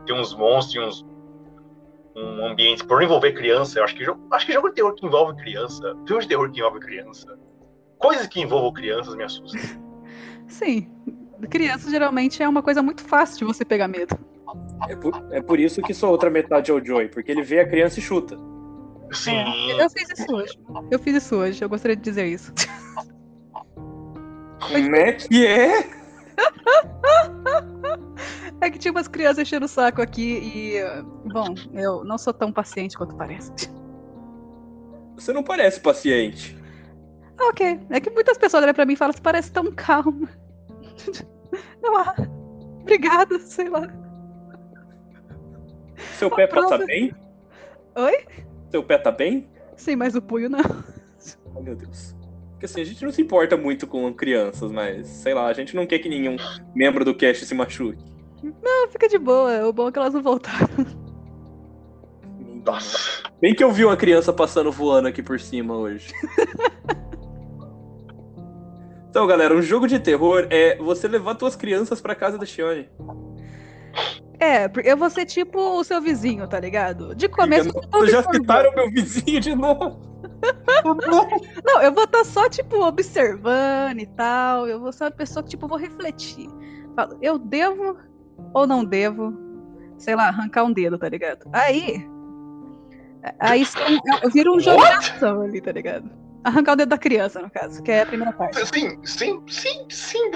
[0.07, 1.13] tem uns monstros, tem uns
[2.15, 3.79] um ambiente por envolver criança.
[3.79, 6.51] Eu acho que jogo, acho que jogo de terror que envolve criança, filme de terror
[6.51, 7.39] que envolve criança,
[7.99, 9.61] coisas que envolvam crianças me assustam.
[10.53, 10.89] Sim.
[11.51, 14.17] Criança geralmente é uma coisa muito fácil de você pegar medo.
[14.89, 17.61] É por, é por isso que sua outra metade é o Joey, porque ele vê
[17.61, 18.37] a criança e chuta.
[19.11, 19.45] Sim.
[19.79, 20.59] Eu fiz isso hoje.
[20.91, 22.53] Eu fiz isso hoje, eu gostaria de dizer isso.
[24.61, 25.91] Como é que é?
[28.61, 30.75] É que tinha umas crianças enchendo o saco aqui e.
[31.33, 33.51] Bom, eu não sou tão paciente quanto parece.
[35.17, 36.57] Você não parece paciente.
[37.41, 37.81] Ok.
[37.91, 40.29] É que muitas pessoas olham pra mim e falam: você parece tão calmo.
[41.83, 42.15] Não, ah,
[42.81, 43.87] obrigada, sei lá.
[46.19, 47.15] Seu pé tá bem?
[47.97, 48.25] Oi?
[48.71, 49.49] Seu pé tá bem?
[49.77, 50.61] Sim, mas o punho não.
[51.55, 52.15] Oh, meu Deus.
[52.53, 55.75] Porque assim, a gente não se importa muito com crianças, mas sei lá, a gente
[55.75, 56.37] não quer que nenhum
[56.75, 58.05] membro do cast se machuque.
[58.63, 59.67] Não, fica de boa.
[59.67, 60.69] O bom é que elas não voltaram.
[62.65, 63.23] Nossa.
[63.41, 66.13] Bem que eu vi uma criança passando voando aqui por cima hoje.
[69.13, 72.89] Então, galera, um jogo de terror é você levar suas crianças pra casa da Shione.
[74.41, 77.15] É, eu vou ser tipo o seu vizinho, tá ligado?
[77.15, 77.71] De começo.
[77.91, 80.01] Vocês já citaram meu vizinho de novo.
[81.63, 84.67] não, eu vou estar tá só, tipo, observando e tal.
[84.67, 86.49] Eu vou ser uma pessoa que, tipo, vou refletir.
[86.97, 87.99] Falo, eu devo
[88.55, 89.37] ou não devo,
[89.99, 91.51] sei lá, arrancar um dedo, tá ligado?
[91.53, 92.09] Aí.
[93.39, 93.63] Aí
[94.23, 96.23] eu viro um jogo de ação ali, tá ligado?
[96.45, 98.59] Arrancar o dedo da criança, no caso, que é a primeira parte.
[98.67, 100.31] Sim, sim, sim, sim.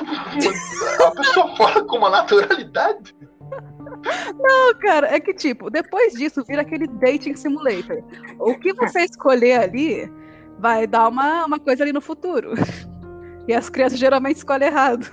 [1.04, 3.14] A pessoa fala com uma naturalidade.
[4.38, 8.02] Não, cara, é que tipo, depois disso vira aquele dating simulator.
[8.38, 10.10] O que você escolher ali
[10.58, 12.52] vai dar uma, uma coisa ali no futuro.
[13.48, 15.06] E as crianças geralmente escolhem errado.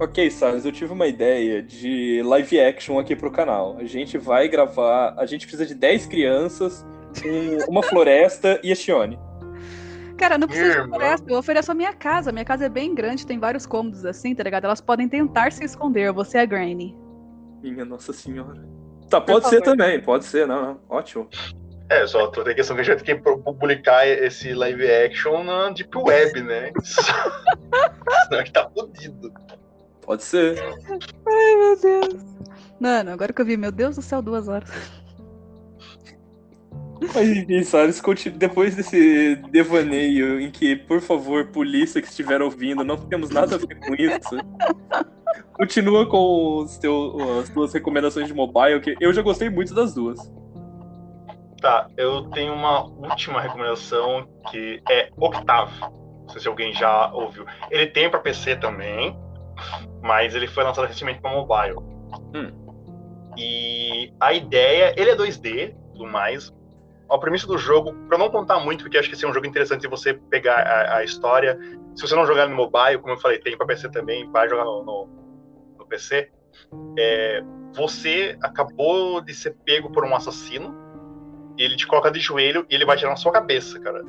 [0.00, 3.76] Ok, Salles, eu tive uma ideia de live action aqui pro canal.
[3.78, 5.14] A gente vai gravar.
[5.16, 6.84] A gente precisa de 10 crianças,
[7.24, 9.18] um- uma floresta e a Shione.
[10.16, 10.96] Cara, não precisa de Irmã.
[10.96, 12.32] floresta, eu ofereço a minha casa.
[12.32, 14.64] Minha casa é bem grande, tem vários cômodos assim, tá ligado?
[14.64, 16.96] Elas podem tentar se esconder, você é a Granny.
[17.62, 18.62] Minha Nossa Senhora.
[19.08, 19.76] Tá, pode ser favor.
[19.76, 20.80] também, pode ser, não, não.
[20.88, 21.28] Ótimo.
[21.90, 25.68] É, só tô tem questão que a gente tem que publicar esse live action na
[25.70, 26.72] Deep Web, né?
[26.82, 29.32] Senão a gente tá fudido.
[30.00, 30.58] Pode ser.
[30.60, 32.24] Ai, meu Deus.
[32.80, 34.70] Mano, agora que eu vi, meu Deus do céu, duas horas.
[37.00, 38.02] Mas enfim, Salles,
[38.36, 43.58] depois desse devaneio em que, por favor, polícia que estiver ouvindo, não temos nada a
[43.58, 44.36] ver com isso.
[45.52, 49.94] Continua com os teu, as tuas recomendações de mobile, que eu já gostei muito das
[49.94, 50.18] duas.
[51.60, 55.72] Tá, eu tenho uma última recomendação que é Octave.
[55.80, 57.44] Não sei se alguém já ouviu.
[57.70, 59.16] Ele tem pra PC também,
[60.02, 61.76] mas ele foi lançado recentemente pra mobile.
[63.36, 66.52] E a ideia, ele é 2D, tudo mais.
[67.14, 69.46] A premissa do jogo, pra não contar muito, porque acho que esse é um jogo
[69.46, 71.58] interessante de você pegar a, a história.
[71.94, 74.64] Se você não jogar no mobile, como eu falei, tem pra PC também, vai jogar
[74.64, 75.08] no, no,
[75.78, 76.30] no PC.
[76.98, 77.42] É,
[77.74, 80.84] você acabou de ser pego por um assassino
[81.56, 84.04] ele te coloca de joelho e ele vai tirar na sua cabeça, cara.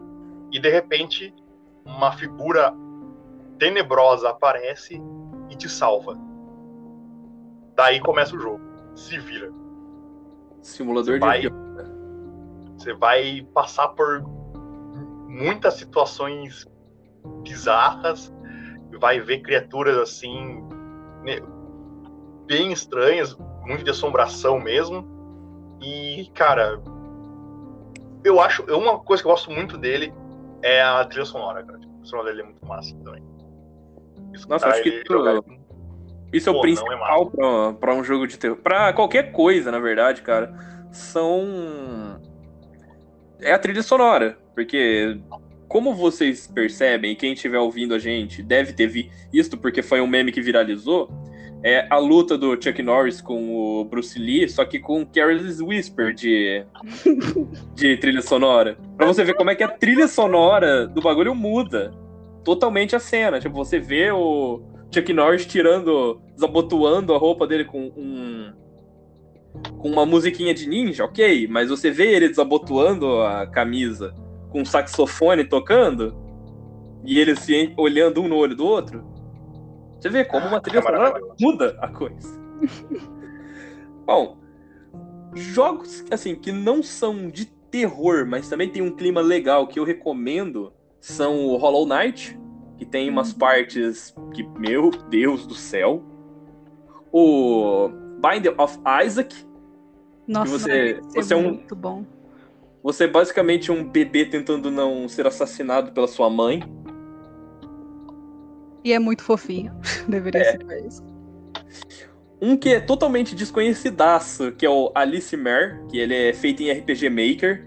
[0.52, 1.34] E de repente,
[1.86, 2.74] uma figura
[3.60, 5.02] tenebrosa aparece
[5.50, 6.18] e te salva.
[7.76, 8.62] Daí começa o jogo.
[8.96, 9.52] Se vira.
[10.62, 11.42] Simulador Vai.
[11.42, 11.65] de.
[12.78, 14.22] Você vai passar por
[15.28, 16.66] muitas situações
[17.44, 18.34] bizarras,
[19.00, 20.62] vai ver criaturas assim,
[21.24, 21.40] né,
[22.48, 25.06] bem estranhas, muito de assombração mesmo.
[25.82, 26.82] E, cara,
[28.24, 28.64] eu acho.
[28.74, 30.14] Uma coisa que eu gosto muito dele
[30.62, 31.80] é a trilha sonora, cara.
[31.80, 33.24] Tipo, A trilha sonora dele é muito massa também.
[33.24, 35.42] Nossa, Escutar acho que jogar-
[36.34, 38.58] Isso é o Pô, é principal pra, pra um jogo de terror.
[38.58, 40.54] Pra qualquer coisa, na verdade, cara.
[40.92, 41.44] São.
[43.42, 44.38] É a trilha sonora.
[44.54, 45.18] Porque,
[45.68, 50.08] como vocês percebem, e quem estiver ouvindo a gente deve ter visto, porque foi um
[50.08, 51.10] meme que viralizou.
[51.64, 56.14] É a luta do Chuck Norris com o Bruce Lee, só que com Careless Whisper
[56.14, 56.64] de,
[57.74, 58.78] de trilha sonora.
[58.96, 61.92] Pra você ver como é que a trilha sonora do bagulho muda
[62.44, 63.40] totalmente a cena.
[63.40, 64.62] Tipo, você vê o
[64.94, 68.54] Chuck Norris tirando, desabotoando a roupa dele com um.
[69.78, 74.14] Com uma musiquinha de ninja, ok, mas você vê ele desabotoando a camisa
[74.50, 76.16] com um saxofone tocando
[77.04, 79.06] e eles se olhando um no olho do outro.
[80.00, 82.40] Você vê como uma trilha sonora muda a coisa.
[84.06, 84.38] Bom,
[85.34, 89.84] jogos assim que não são de terror, mas também tem um clima legal que eu
[89.84, 92.40] recomendo são o Hollow Knight,
[92.78, 96.04] que tem umas partes que, meu Deus do céu.
[97.12, 97.90] O
[98.30, 99.36] Bind of Isaac,
[100.28, 102.04] Nossa, você- você é um- muito bom.
[102.84, 106.62] você é basicamente um bebê tentando não ser assassinado pela sua mãe.
[108.84, 109.74] E é muito fofinho.
[110.08, 110.52] Deveria É.
[110.52, 111.04] ser isso.
[112.42, 116.70] Um que é totalmente desconhecidaço, que é o Alice Mare, que ele é feito em
[116.70, 117.66] RPG Maker.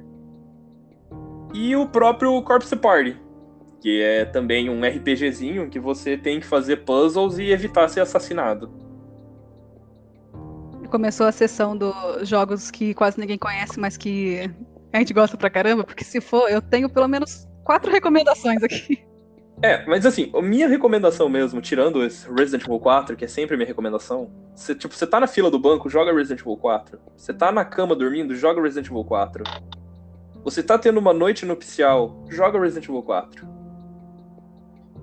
[1.54, 3.16] E o próprio Corpse Party,
[3.80, 8.70] que é também um RPGzinho que você tem que fazer puzzles e evitar ser assassinado.
[10.90, 14.50] Começou a sessão dos jogos que quase ninguém conhece, mas que
[14.92, 19.06] a gente gosta pra caramba, porque se for, eu tenho pelo menos quatro recomendações aqui.
[19.62, 23.66] É, mas assim, minha recomendação mesmo, tirando esse Resident Evil 4, que é sempre minha
[23.66, 26.98] recomendação, você, tipo, você tá na fila do banco, joga Resident Evil 4.
[27.16, 29.44] Você tá na cama dormindo, joga Resident Evil 4.
[30.44, 33.48] Você tá tendo uma noite nupcial, joga Resident Evil 4.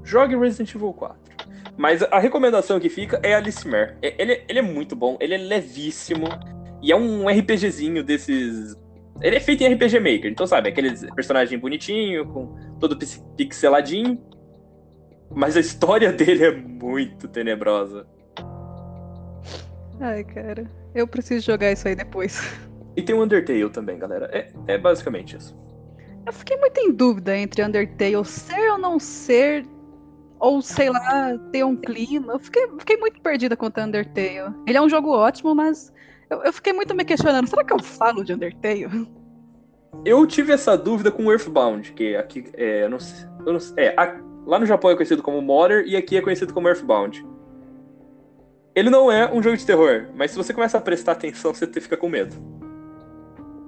[0.03, 1.24] Jogue Resident Evil 4.
[1.77, 3.95] Mas a recomendação que fica é Alice Mare.
[4.01, 6.27] É- Ele, ele é muito bom, ele é levíssimo,
[6.81, 8.75] e é um RPGzinho desses...
[9.21, 14.21] Ele é feito em RPG Maker, então sabe, aquele personagem bonitinho, com todo pix- pixeladinho.
[15.33, 18.05] Mas a história dele é muito tenebrosa.
[19.99, 20.69] Ai, cara.
[20.93, 22.39] Eu preciso jogar isso aí depois.
[22.97, 24.29] E tem o Undertale também, galera.
[24.31, 25.53] É, é basicamente isso.
[26.25, 29.65] Eu fiquei muito em dúvida entre Undertale ser ou não ser,
[30.45, 32.33] ou sei lá, ter um clima.
[32.33, 34.53] Eu fiquei, fiquei muito perdida quanto a Undertale.
[34.67, 35.91] Ele é um jogo ótimo, mas
[36.29, 39.07] eu, eu fiquei muito me questionando: será que eu falo de Undertale?
[40.05, 44.21] eu tive essa dúvida com Earthbound, que aqui é, não sei, não sei, é, a,
[44.45, 47.25] lá no Japão é conhecido como Mother e aqui é conhecido como Earthbound.
[48.75, 51.65] Ele não é um jogo de terror, mas se você começa a prestar atenção, você
[51.65, 52.35] fica com medo.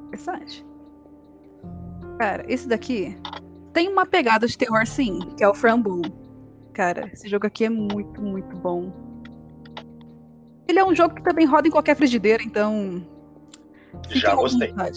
[0.08, 0.64] Interessante.
[2.20, 3.18] Cara, esse daqui
[3.74, 6.27] tem uma pegada de terror sim, que é o Framboom.
[6.78, 8.94] Cara, esse jogo aqui é muito, muito bom.
[10.68, 13.04] Ele é um jogo que também roda em qualquer frigideira, então.
[14.10, 14.72] Já gostei.
[14.78, 14.92] A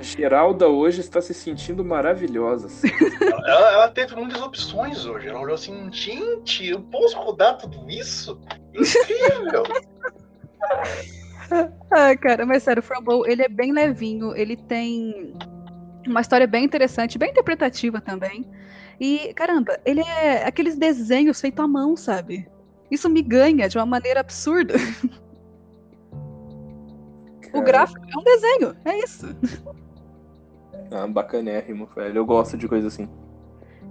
[0.00, 2.68] Geralda hoje está se sentindo maravilhosa.
[2.68, 2.86] Assim.
[3.44, 5.26] ela, ela, teve muitas opções hoje.
[5.26, 8.40] Ela olhou assim, gente, eu posso rodar tudo isso?
[8.72, 9.64] Incrível!
[11.90, 15.34] ah, cara, mas sério, o Frumble, ele é bem levinho, ele tem
[16.06, 18.48] uma história bem interessante, bem interpretativa também.
[19.00, 22.48] E, caramba, ele é aqueles desenhos feitos à mão, sabe?
[22.90, 24.74] Isso me ganha de uma maneira absurda.
[27.52, 29.26] O gráfico é um desenho, é isso.
[30.90, 32.18] Ah, bacanérrimo, velho.
[32.18, 33.08] Eu gosto de coisa assim.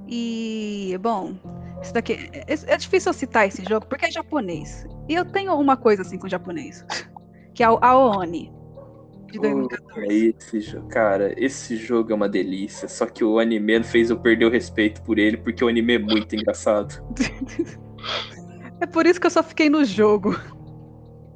[0.08, 1.36] E, bom,
[1.82, 2.30] isso daqui.
[2.32, 4.86] É, é difícil eu citar esse jogo porque é japonês.
[5.10, 6.86] E eu tenho uma coisa assim com o japonês,
[7.54, 8.54] que é o Aoni.
[9.32, 10.34] De 2014.
[10.38, 12.88] esse jogo, cara, esse jogo é uma delícia.
[12.88, 16.00] Só que o anime fez eu perder o respeito por ele, porque o anime é
[16.00, 17.04] muito engraçado.
[18.80, 20.40] é por isso que eu só fiquei no jogo.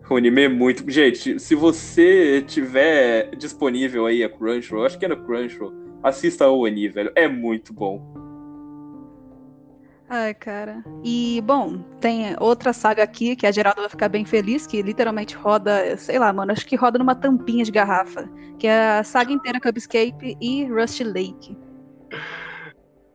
[0.09, 0.89] O anime é muito.
[0.89, 5.71] Gente, se você tiver disponível aí a Crunchyroll, acho que é no Crunchyroll,
[6.01, 7.11] assista o Oni, velho.
[7.15, 8.28] É muito bom.
[10.09, 10.83] Ai, cara.
[11.03, 15.35] E, bom, tem outra saga aqui que a Geraldo vai ficar bem feliz, que literalmente
[15.35, 18.27] roda, sei lá, mano, acho que roda numa tampinha de garrafa.
[18.57, 21.55] Que é a saga inteira Cubscape e Rusty Lake.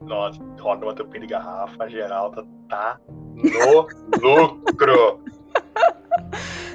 [0.03, 3.89] Nossa, roda numa tampinha de garrafa, a Geralda tá no
[4.23, 5.21] lucro.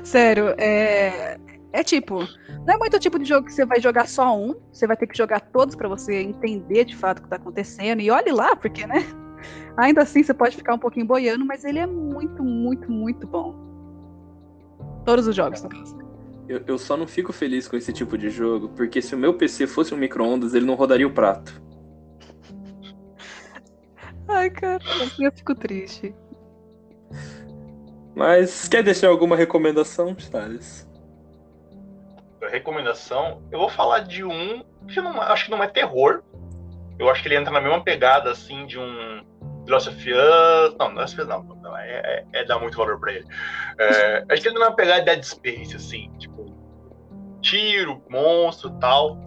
[0.04, 1.40] Sério, é.
[1.72, 2.28] É tipo,
[2.66, 4.98] não é muito o tipo de jogo que você vai jogar só um, você vai
[4.98, 8.02] ter que jogar todos para você entender de fato o que tá acontecendo.
[8.02, 9.06] E olhe lá, porque, né?
[9.78, 13.56] Ainda assim você pode ficar um pouquinho boiando, mas ele é muito, muito, muito bom.
[15.06, 15.98] Todos os jogos, no caso.
[16.48, 19.36] Eu, eu só não fico feliz com esse tipo de jogo, porque se o meu
[19.36, 21.62] PC fosse um micro-ondas, ele não rodaria o prato.
[24.28, 26.14] Ai, cara, assim eu fico triste.
[28.16, 30.90] Mas quer deixar alguma recomendação, Thales?
[32.52, 33.42] Recomendação?
[33.52, 36.24] Eu vou falar de um que não, acho que não é terror.
[36.98, 39.24] Eu acho que ele entra na mesma pegada assim de um
[39.70, 40.76] The Last of Us.
[40.80, 41.44] Não, The Last of Us não.
[41.62, 43.26] não é, é, é, dar muito valor pra ele.
[43.78, 46.52] É, acho que ele na pegada de Dead Space, assim, tipo,
[47.42, 49.18] tiro, monstro tal.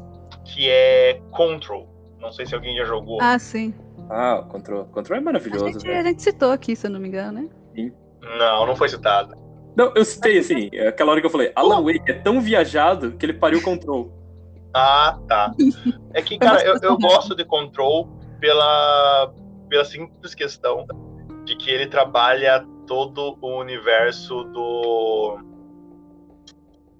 [0.44, 1.88] Que é Control.
[2.18, 3.18] Não sei se alguém já jogou.
[3.22, 3.72] Ah, sim.
[4.10, 4.84] Ah, o Control.
[4.86, 5.66] Control é maravilhoso.
[5.66, 7.48] A gente, a gente citou aqui, se eu não me engano, né?
[7.74, 7.92] Sim.
[8.20, 9.36] Não, não foi citado.
[9.76, 13.24] Não, eu citei assim, aquela hora que eu falei, Alan Wake é tão viajado que
[13.24, 14.12] ele pariu o Control.
[14.74, 15.52] Ah, tá.
[16.14, 18.06] É que, cara, eu, eu gosto de Control
[18.38, 19.32] pela,
[19.72, 20.86] pela simples questão
[21.46, 25.38] de que ele trabalha todo o universo do.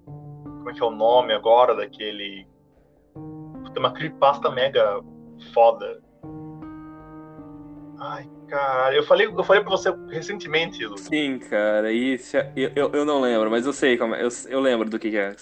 [0.03, 2.47] Como é que é o nome agora daquele.
[3.13, 4.99] Tem uma creepypasta mega
[5.53, 6.01] foda.
[7.99, 10.97] Ai, Caralho, eu falei, eu falei pra você recentemente, Lu.
[10.97, 14.59] Sim, cara, isso eu, eu, eu não lembro, mas eu sei como é, eu, eu
[14.59, 15.35] lembro do que, que é.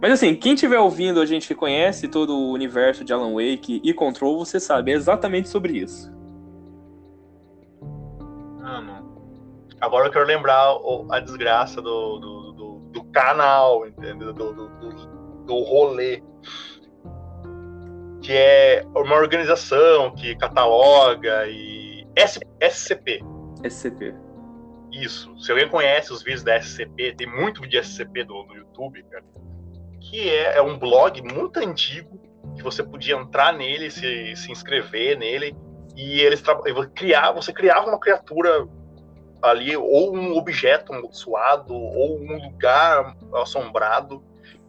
[0.00, 3.80] Mas assim, quem estiver ouvindo a gente que conhece todo o universo de Alan Wake
[3.82, 6.14] e Control, você sabe exatamente sobre isso.
[8.60, 9.16] Mano,
[9.80, 10.76] agora eu quero lembrar
[11.10, 14.32] a desgraça do, do, do, do canal, entendeu?
[14.34, 16.22] Do, do, do, rolê
[18.20, 23.20] que é uma organização que cataloga e S SCP.
[23.62, 24.14] SCP.
[24.92, 25.32] Isso.
[25.38, 29.02] Se alguém conhece os vídeos da SCP, tem muito vídeo de SCP no, no YouTube,
[29.04, 29.24] cara,
[30.10, 32.20] que é, é, um blog muito antigo
[32.56, 35.54] que você podia entrar nele, se, se inscrever nele
[35.96, 36.42] e eles
[36.94, 38.66] criar, você criava uma criatura
[39.42, 44.22] ali ou um objeto amaldiçoado ou um lugar assombrado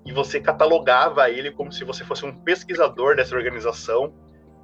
[0.06, 4.14] e você catalogava ele como se você fosse um pesquisador dessa organização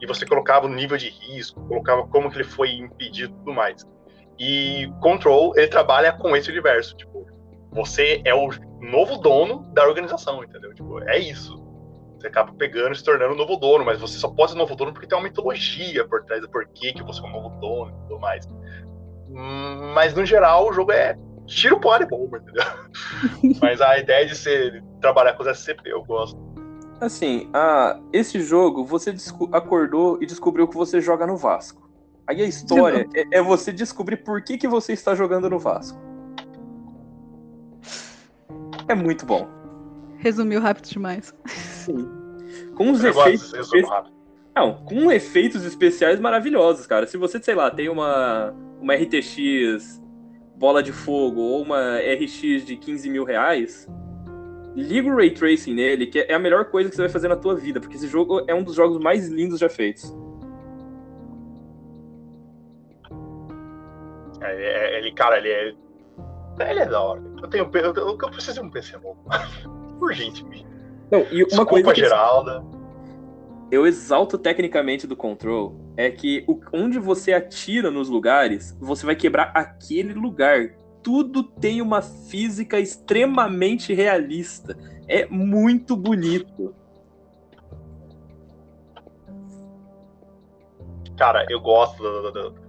[0.01, 3.53] e você colocava o nível de risco, colocava como que ele foi impedido e tudo
[3.53, 3.85] mais.
[4.39, 7.22] E Control, ele trabalha com esse universo, tipo,
[7.73, 8.49] você é o
[8.79, 10.73] novo dono da organização, entendeu?
[10.73, 11.61] Tipo, é isso.
[12.17, 14.75] Você acaba pegando e se tornando o novo dono, mas você só pode ser novo
[14.75, 17.91] dono porque tem uma mitologia por trás do porquê que você é o novo dono
[17.91, 18.47] e tudo mais.
[19.29, 22.63] Hum, mas no geral o jogo é tiro porra de bomba, entendeu?
[23.61, 26.39] Mas a ideia de ser trabalhar com os SCP eu gosto.
[27.01, 29.13] Assim, ah, esse jogo você
[29.51, 31.89] acordou e descobriu que você joga no Vasco.
[32.25, 35.99] Aí a história é, é, você descobrir por que, que você está jogando no Vasco.
[38.87, 39.47] É muito bom.
[40.17, 41.33] Resumiu rápido demais.
[41.47, 42.09] Sim.
[42.75, 43.51] Com os Eu efeitos.
[43.51, 44.13] gosto rápido.
[44.55, 47.07] Não, com efeitos especiais maravilhosos, cara.
[47.07, 50.01] Se você, sei lá, tem uma, uma RTX
[50.55, 53.87] bola de fogo ou uma RX de 15 mil reais,
[54.75, 57.35] liga o Ray Tracing nele, que é a melhor coisa que você vai fazer na
[57.35, 60.15] tua vida, porque esse jogo é um dos jogos mais lindos já feitos.
[64.41, 65.73] É, é- ele, cara, ele é.
[66.59, 67.21] Ele é da hora.
[67.41, 67.69] Eu tenho.
[67.73, 69.17] Eu, eu, preciso de um PC novo.
[69.99, 70.65] Urgentemente.
[71.11, 72.63] Não, e uma Desculpa, coisa que Geralda.
[73.71, 79.51] eu exalto tecnicamente do Control é que onde você atira nos lugares, você vai quebrar
[79.53, 80.75] aquele lugar.
[81.01, 84.77] Tudo tem uma física extremamente realista.
[85.07, 86.73] É muito bonito.
[91.17, 92.62] Cara, eu gosto do, do, do-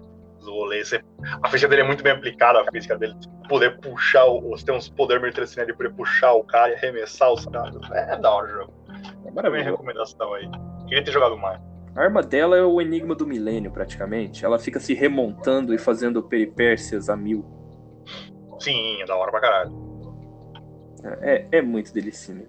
[0.45, 0.85] do rolê.
[0.85, 1.03] Você-
[1.43, 3.15] a física dele é muito bem aplicada, a física dele.
[3.49, 6.75] Poder puxar, o- você tem uns poderes meio interessante ali, poder puxar o cara e
[6.75, 7.75] arremessar os caras.
[7.93, 8.73] É da hora o jogo.
[9.27, 9.71] É maravilhoso.
[9.71, 10.49] recomendação aí.
[10.87, 11.61] Queria ter jogado mais.
[11.97, 14.45] A arma dela é o enigma do milênio, praticamente.
[14.45, 17.45] Ela fica se remontando e fazendo peripécias a mil.
[18.59, 19.73] Sim, é da hora pra caralho.
[21.21, 22.47] É, é muito delicinho.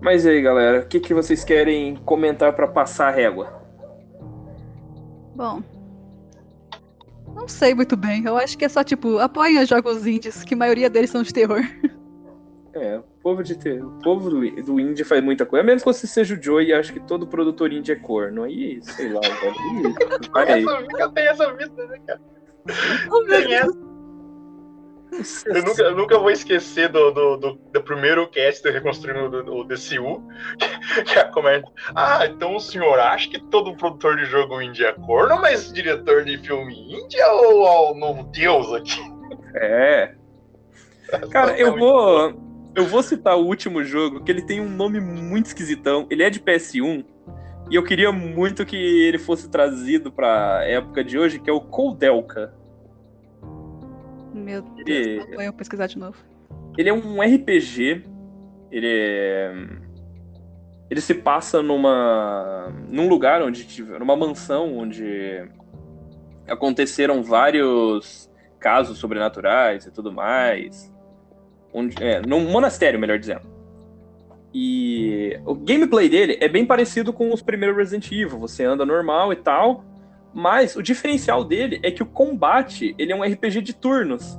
[0.00, 3.65] Mas e aí, galera, o que, que vocês querem comentar pra passar a régua?
[5.36, 5.62] Bom.
[7.34, 8.24] Não sei muito bem.
[8.24, 11.22] Eu acho que é só, tipo, apoiem os jogos indies, que a maioria deles são
[11.22, 11.60] de terror.
[12.72, 15.62] É, o povo de ter, o povo do, do indie faz muita coisa.
[15.62, 18.42] A menos que você seja o Joey e acho que todo produtor indie é corno.
[18.42, 19.94] Aí, sei lá, velho.
[20.32, 20.62] Vai aí.
[20.62, 22.20] Essa vida, tem essa vida, né, cara?
[23.10, 23.85] Oh, meu Tem essa.
[25.46, 29.64] Eu nunca, eu nunca vou esquecer do, do, do, do primeiro cast do Reconstruindo o
[29.64, 30.22] DCU,
[31.04, 31.70] que é a comenta.
[31.94, 36.24] Ah, então o senhor acha que todo produtor de jogo indie é corno, mas diretor
[36.24, 39.00] de filme indie é o, é o novo deus aqui?
[39.54, 40.14] É.
[41.30, 42.44] Cara, eu vou.
[42.74, 46.06] Eu vou citar o último jogo, que ele tem um nome muito esquisitão.
[46.10, 47.06] Ele é de PS1.
[47.70, 51.60] E eu queria muito que ele fosse trazido pra época de hoje, que é o
[51.60, 52.52] Coldelka.
[54.36, 56.16] Meu Deus, Ele- vou eu pesquisar de novo.
[56.76, 58.04] Ele é um RPG.
[58.70, 59.52] Ele é.
[60.90, 62.72] Ele se passa numa.
[62.88, 63.64] num lugar onde.
[63.66, 65.48] tive- numa mansão onde
[66.46, 68.30] aconteceram vários
[68.60, 70.92] casos sobrenaturais e tudo mais.
[71.72, 73.42] Onde, é, num monastério, melhor dizendo.
[74.54, 78.38] E o gameplay dele é bem parecido com os primeiros Resident Evil.
[78.38, 79.84] Você anda normal e tal.
[80.36, 84.38] Mas o diferencial dele é que o combate ele é um RPG de turnos.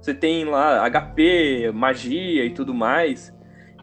[0.00, 3.30] Você tem lá HP, magia e tudo mais.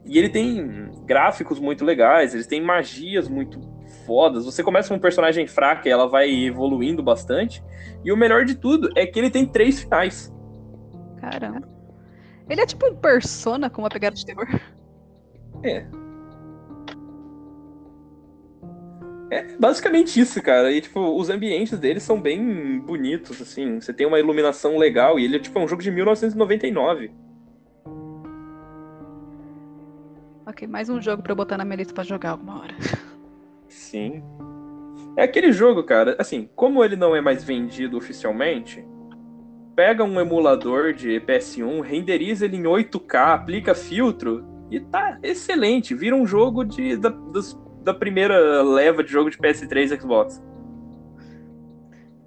[0.03, 3.61] E ele tem gráficos muito legais, eles têm magias muito
[4.07, 4.43] fodas.
[4.45, 7.63] Você começa com um personagem fraca e ela vai evoluindo bastante.
[8.03, 10.33] E o melhor de tudo é que ele tem três finais.
[11.21, 11.69] Caramba.
[12.49, 14.47] Ele é tipo um persona com uma pegada de terror.
[15.63, 15.85] É
[19.59, 20.71] basicamente isso, cara.
[20.71, 23.79] E, tipo, os ambientes dele são bem bonitos, assim.
[23.79, 27.11] Você tem uma iluminação legal e ele é, tipo, é um jogo de 1999.
[30.45, 32.73] Ok, mais um jogo pra eu botar na minha lista pra jogar alguma hora.
[33.67, 34.23] Sim.
[35.17, 38.85] É aquele jogo, cara, assim, como ele não é mais vendido oficialmente,
[39.75, 45.93] pega um emulador de PS1, renderiza ele em 8K, aplica filtro e tá excelente.
[45.93, 50.43] Vira um jogo de, da, dos- da primeira leva de jogo de PS3 e Xbox.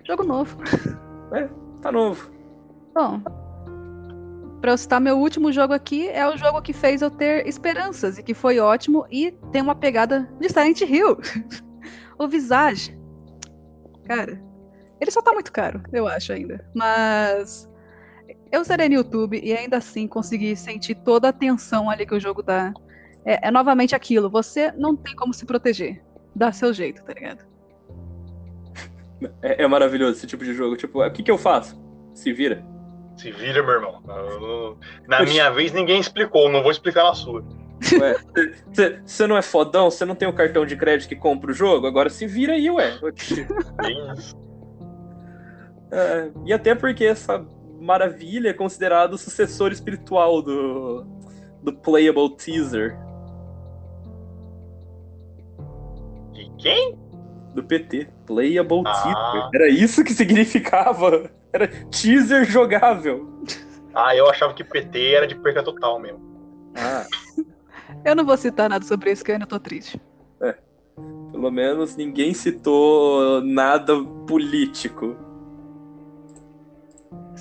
[0.05, 0.57] Jogo novo.
[1.83, 2.31] Tá novo.
[2.95, 3.21] Bom,
[4.61, 8.17] pra eu citar meu último jogo aqui, é o jogo que fez eu ter esperanças
[8.17, 11.19] e que foi ótimo e tem uma pegada de Silent Hill.
[12.19, 12.99] o Visage.
[14.07, 14.43] Cara,
[14.99, 16.67] ele só tá muito caro, eu acho ainda.
[16.75, 17.69] Mas
[18.51, 22.21] eu zerei no YouTube e ainda assim consegui sentir toda a tensão ali que o
[22.21, 22.73] jogo dá.
[23.25, 26.03] É, é novamente aquilo, você não tem como se proteger.
[26.35, 27.45] Dá seu jeito, tá ligado?
[29.43, 30.77] É, é maravilhoso esse tipo de jogo.
[30.77, 31.79] Tipo, o que, que eu faço?
[32.15, 32.65] Se vira.
[33.17, 34.03] Se vira, meu irmão.
[34.09, 37.45] Eu Na minha vez, ninguém explicou, não vou explicar na sua.
[39.05, 39.91] Você não é fodão?
[39.91, 41.87] Você não tem o cartão de crédito que compra o jogo?
[41.87, 42.99] Agora se vira aí, ué.
[44.15, 44.37] Isso.
[45.93, 47.45] É, e até porque essa
[47.81, 51.05] maravilha é considerado o sucessor espiritual do,
[51.63, 52.97] do Playable Teaser,
[56.61, 56.99] quem?
[57.55, 58.09] do PT.
[58.27, 58.93] Playable Ah.
[59.03, 59.51] Teaser.
[59.55, 61.29] Era isso que significava.
[61.53, 63.29] Era teaser jogável.
[63.93, 66.21] Ah, eu achava que PT era de perca total mesmo.
[66.77, 67.05] Ah,
[68.05, 70.01] Eu não vou citar nada sobre isso, que eu ainda tô triste.
[71.33, 73.95] pelo menos ninguém citou nada
[74.27, 75.17] político.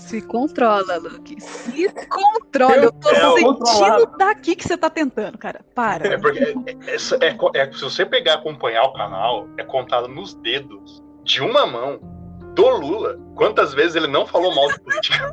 [0.09, 1.39] Se controla, Luke.
[1.39, 2.75] Se controla.
[2.77, 5.63] Eu, tô é, sentindo daqui que você tá tentando, cara.
[5.75, 6.15] Para.
[6.15, 6.55] É porque é,
[6.87, 6.95] é,
[7.27, 11.99] é, é, se você pegar acompanhar o canal, é contado nos dedos de uma mão
[12.55, 15.31] do Lula quantas vezes ele não falou mal de política.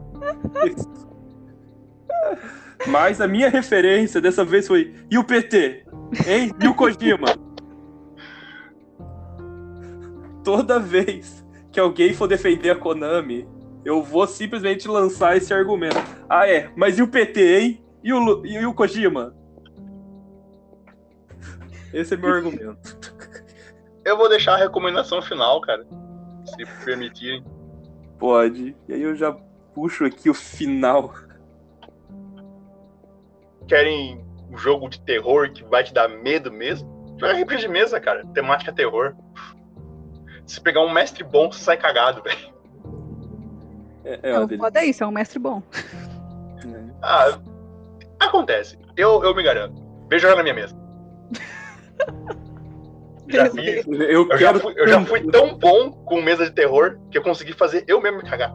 [2.86, 5.86] Mas a minha referência dessa vez foi: e o PT?
[6.26, 6.52] Hein?
[6.62, 7.34] E o Kojima?
[10.44, 11.42] Toda vez
[11.72, 13.48] que alguém for defender a Konami,
[13.86, 15.96] eu vou simplesmente lançar esse argumento.
[16.28, 17.84] Ah, é, mas e o PT, hein?
[18.02, 19.34] E o, e o Kojima?
[21.92, 22.98] Esse é meu argumento.
[24.04, 25.84] Eu vou deixar a recomendação final, cara.
[26.44, 27.44] Se permitirem.
[28.20, 28.76] Pode.
[28.86, 29.32] E aí eu já
[29.74, 31.12] puxo aqui o final
[33.66, 38.00] querem um jogo de terror que vai te dar medo mesmo, joga RPG de mesa,
[38.00, 38.24] cara.
[38.28, 39.14] Temática terror.
[40.46, 42.55] Se pegar um mestre bom, você sai cagado, velho.
[44.06, 45.60] É, é, é, foda isso, é um mestre bom.
[47.02, 47.38] Ah,
[48.20, 48.78] acontece.
[48.96, 49.82] Eu, eu me garanto.
[50.08, 50.76] Vem jogar na minha mesa.
[53.28, 53.84] já fiz.
[53.86, 57.22] Eu, eu, já fui, eu já fui tão bom com mesa de terror que eu
[57.22, 58.54] consegui fazer eu mesmo me cagar.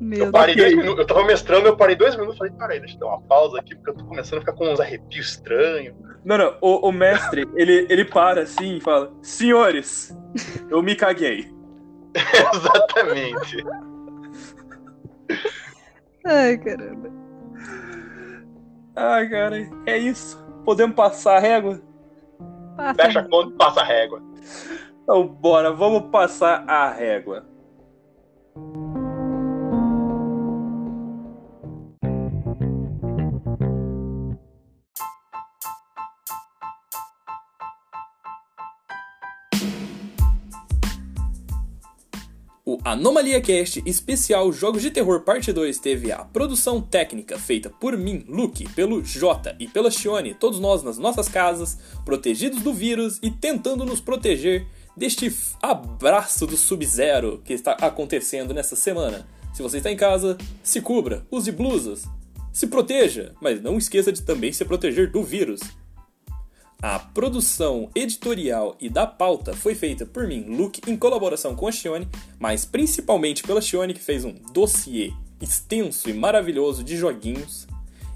[0.00, 2.80] Meu eu parei dois minutos, eu tava mestrando, eu parei dois minutos e falei, peraí,
[2.80, 5.28] deixa eu dar uma pausa aqui, porque eu tô começando a ficar com uns arrepios
[5.28, 5.94] estranhos.
[6.24, 10.12] Não, não, o, o mestre, ele, ele para assim e fala, senhores,
[10.68, 11.61] eu me caguei.
[12.54, 13.64] Exatamente.
[16.24, 17.10] Ai, caramba.
[18.94, 19.56] Ai, cara,
[19.86, 20.38] é isso.
[20.64, 21.80] Podemos passar a régua?
[22.76, 23.02] Passa.
[23.02, 24.22] Fecha a conta e passa a régua.
[25.02, 27.44] Então, bora, vamos passar a régua.
[42.72, 47.94] O Anomalia Cast especial Jogos de Terror Parte 2 teve a produção técnica feita por
[47.98, 53.18] mim, Luke, pelo Jota e pela Shione, todos nós nas nossas casas, protegidos do vírus
[53.22, 54.66] e tentando nos proteger
[54.96, 55.30] deste
[55.60, 59.28] abraço do Sub-Zero que está acontecendo nessa semana.
[59.52, 62.04] Se você está em casa, se cubra, use blusas,
[62.54, 65.60] se proteja, mas não esqueça de também se proteger do vírus.
[66.82, 71.70] A produção editorial e da pauta foi feita por mim, Luke, em colaboração com a
[71.70, 72.08] Shione,
[72.40, 77.68] mas principalmente pela Shione, que fez um dossiê extenso e maravilhoso de joguinhos.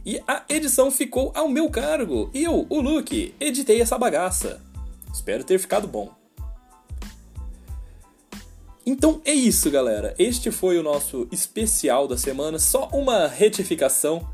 [0.05, 2.29] E a edição ficou ao meu cargo.
[2.35, 4.61] Eu, o Luke, editei essa bagaça.
[5.15, 6.11] Espero ter ficado bom.
[8.85, 10.13] Então é isso, galera.
[10.19, 12.59] Este foi o nosso especial da semana.
[12.59, 14.29] Só uma retificação.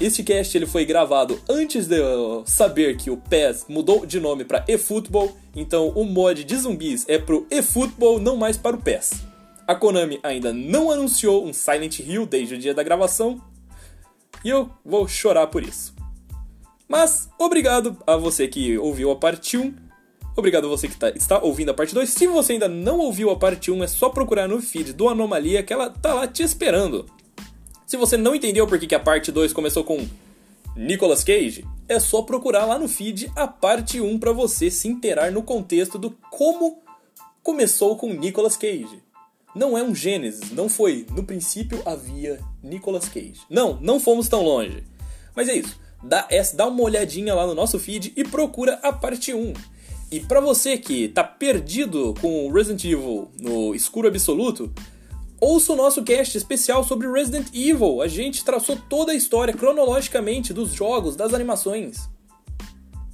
[0.00, 4.46] Este cast ele foi gravado antes de eu saber que o PES mudou de nome
[4.46, 9.22] para eFootball, então o mod de zumbis é pro eFootball, não mais para o PES.
[9.66, 13.42] A Konami ainda não anunciou um Silent Hill desde o dia da gravação,
[14.42, 15.94] e eu vou chorar por isso.
[16.88, 19.74] Mas obrigado a você que ouviu a parte 1,
[20.34, 22.08] obrigado a você que tá, está ouvindo a parte 2.
[22.08, 25.62] Se você ainda não ouviu a parte 1, é só procurar no feed do Anomalia
[25.62, 27.04] que ela tá lá te esperando.
[27.90, 30.06] Se você não entendeu por que a parte 2 começou com
[30.76, 35.32] Nicolas Cage, é só procurar lá no feed a parte 1 para você se inteirar
[35.32, 36.80] no contexto do como
[37.42, 39.02] começou com Nicolas Cage.
[39.56, 41.04] Não é um Gênesis, não foi.
[41.10, 43.40] No princípio havia Nicolas Cage.
[43.50, 44.84] Não, não fomos tão longe.
[45.34, 45.76] Mas é isso.
[46.00, 49.52] Dá, essa, dá uma olhadinha lá no nosso feed e procura a parte 1.
[50.12, 54.72] E para você que tá perdido com Resident Evil no escuro absoluto,
[55.40, 58.02] Ouça o nosso cast especial sobre Resident Evil.
[58.02, 62.10] A gente traçou toda a história cronologicamente dos jogos, das animações.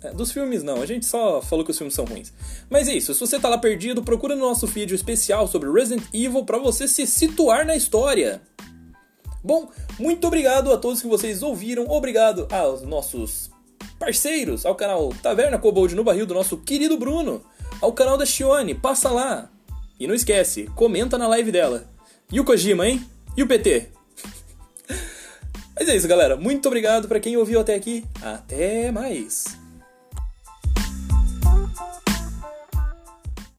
[0.02, 2.32] É, dos filmes não, a gente só falou que os filmes são ruins.
[2.68, 6.04] Mas é isso, se você tá lá perdido, procura no nosso vídeo especial sobre Resident
[6.12, 8.42] Evil para você se situar na história.
[9.42, 13.50] Bom, muito obrigado a todos que vocês ouviram, obrigado aos nossos
[14.00, 17.42] parceiros, ao canal Taverna Cobold no Barril do nosso querido Bruno,
[17.80, 19.48] ao canal da Shione, passa lá.
[19.98, 21.95] E não esquece, comenta na live dela.
[22.30, 23.04] E o Kojima, hein?
[23.36, 23.88] E o PT?
[25.78, 26.36] Mas é isso, galera.
[26.36, 28.04] Muito obrigado para quem ouviu até aqui.
[28.20, 29.56] Até mais.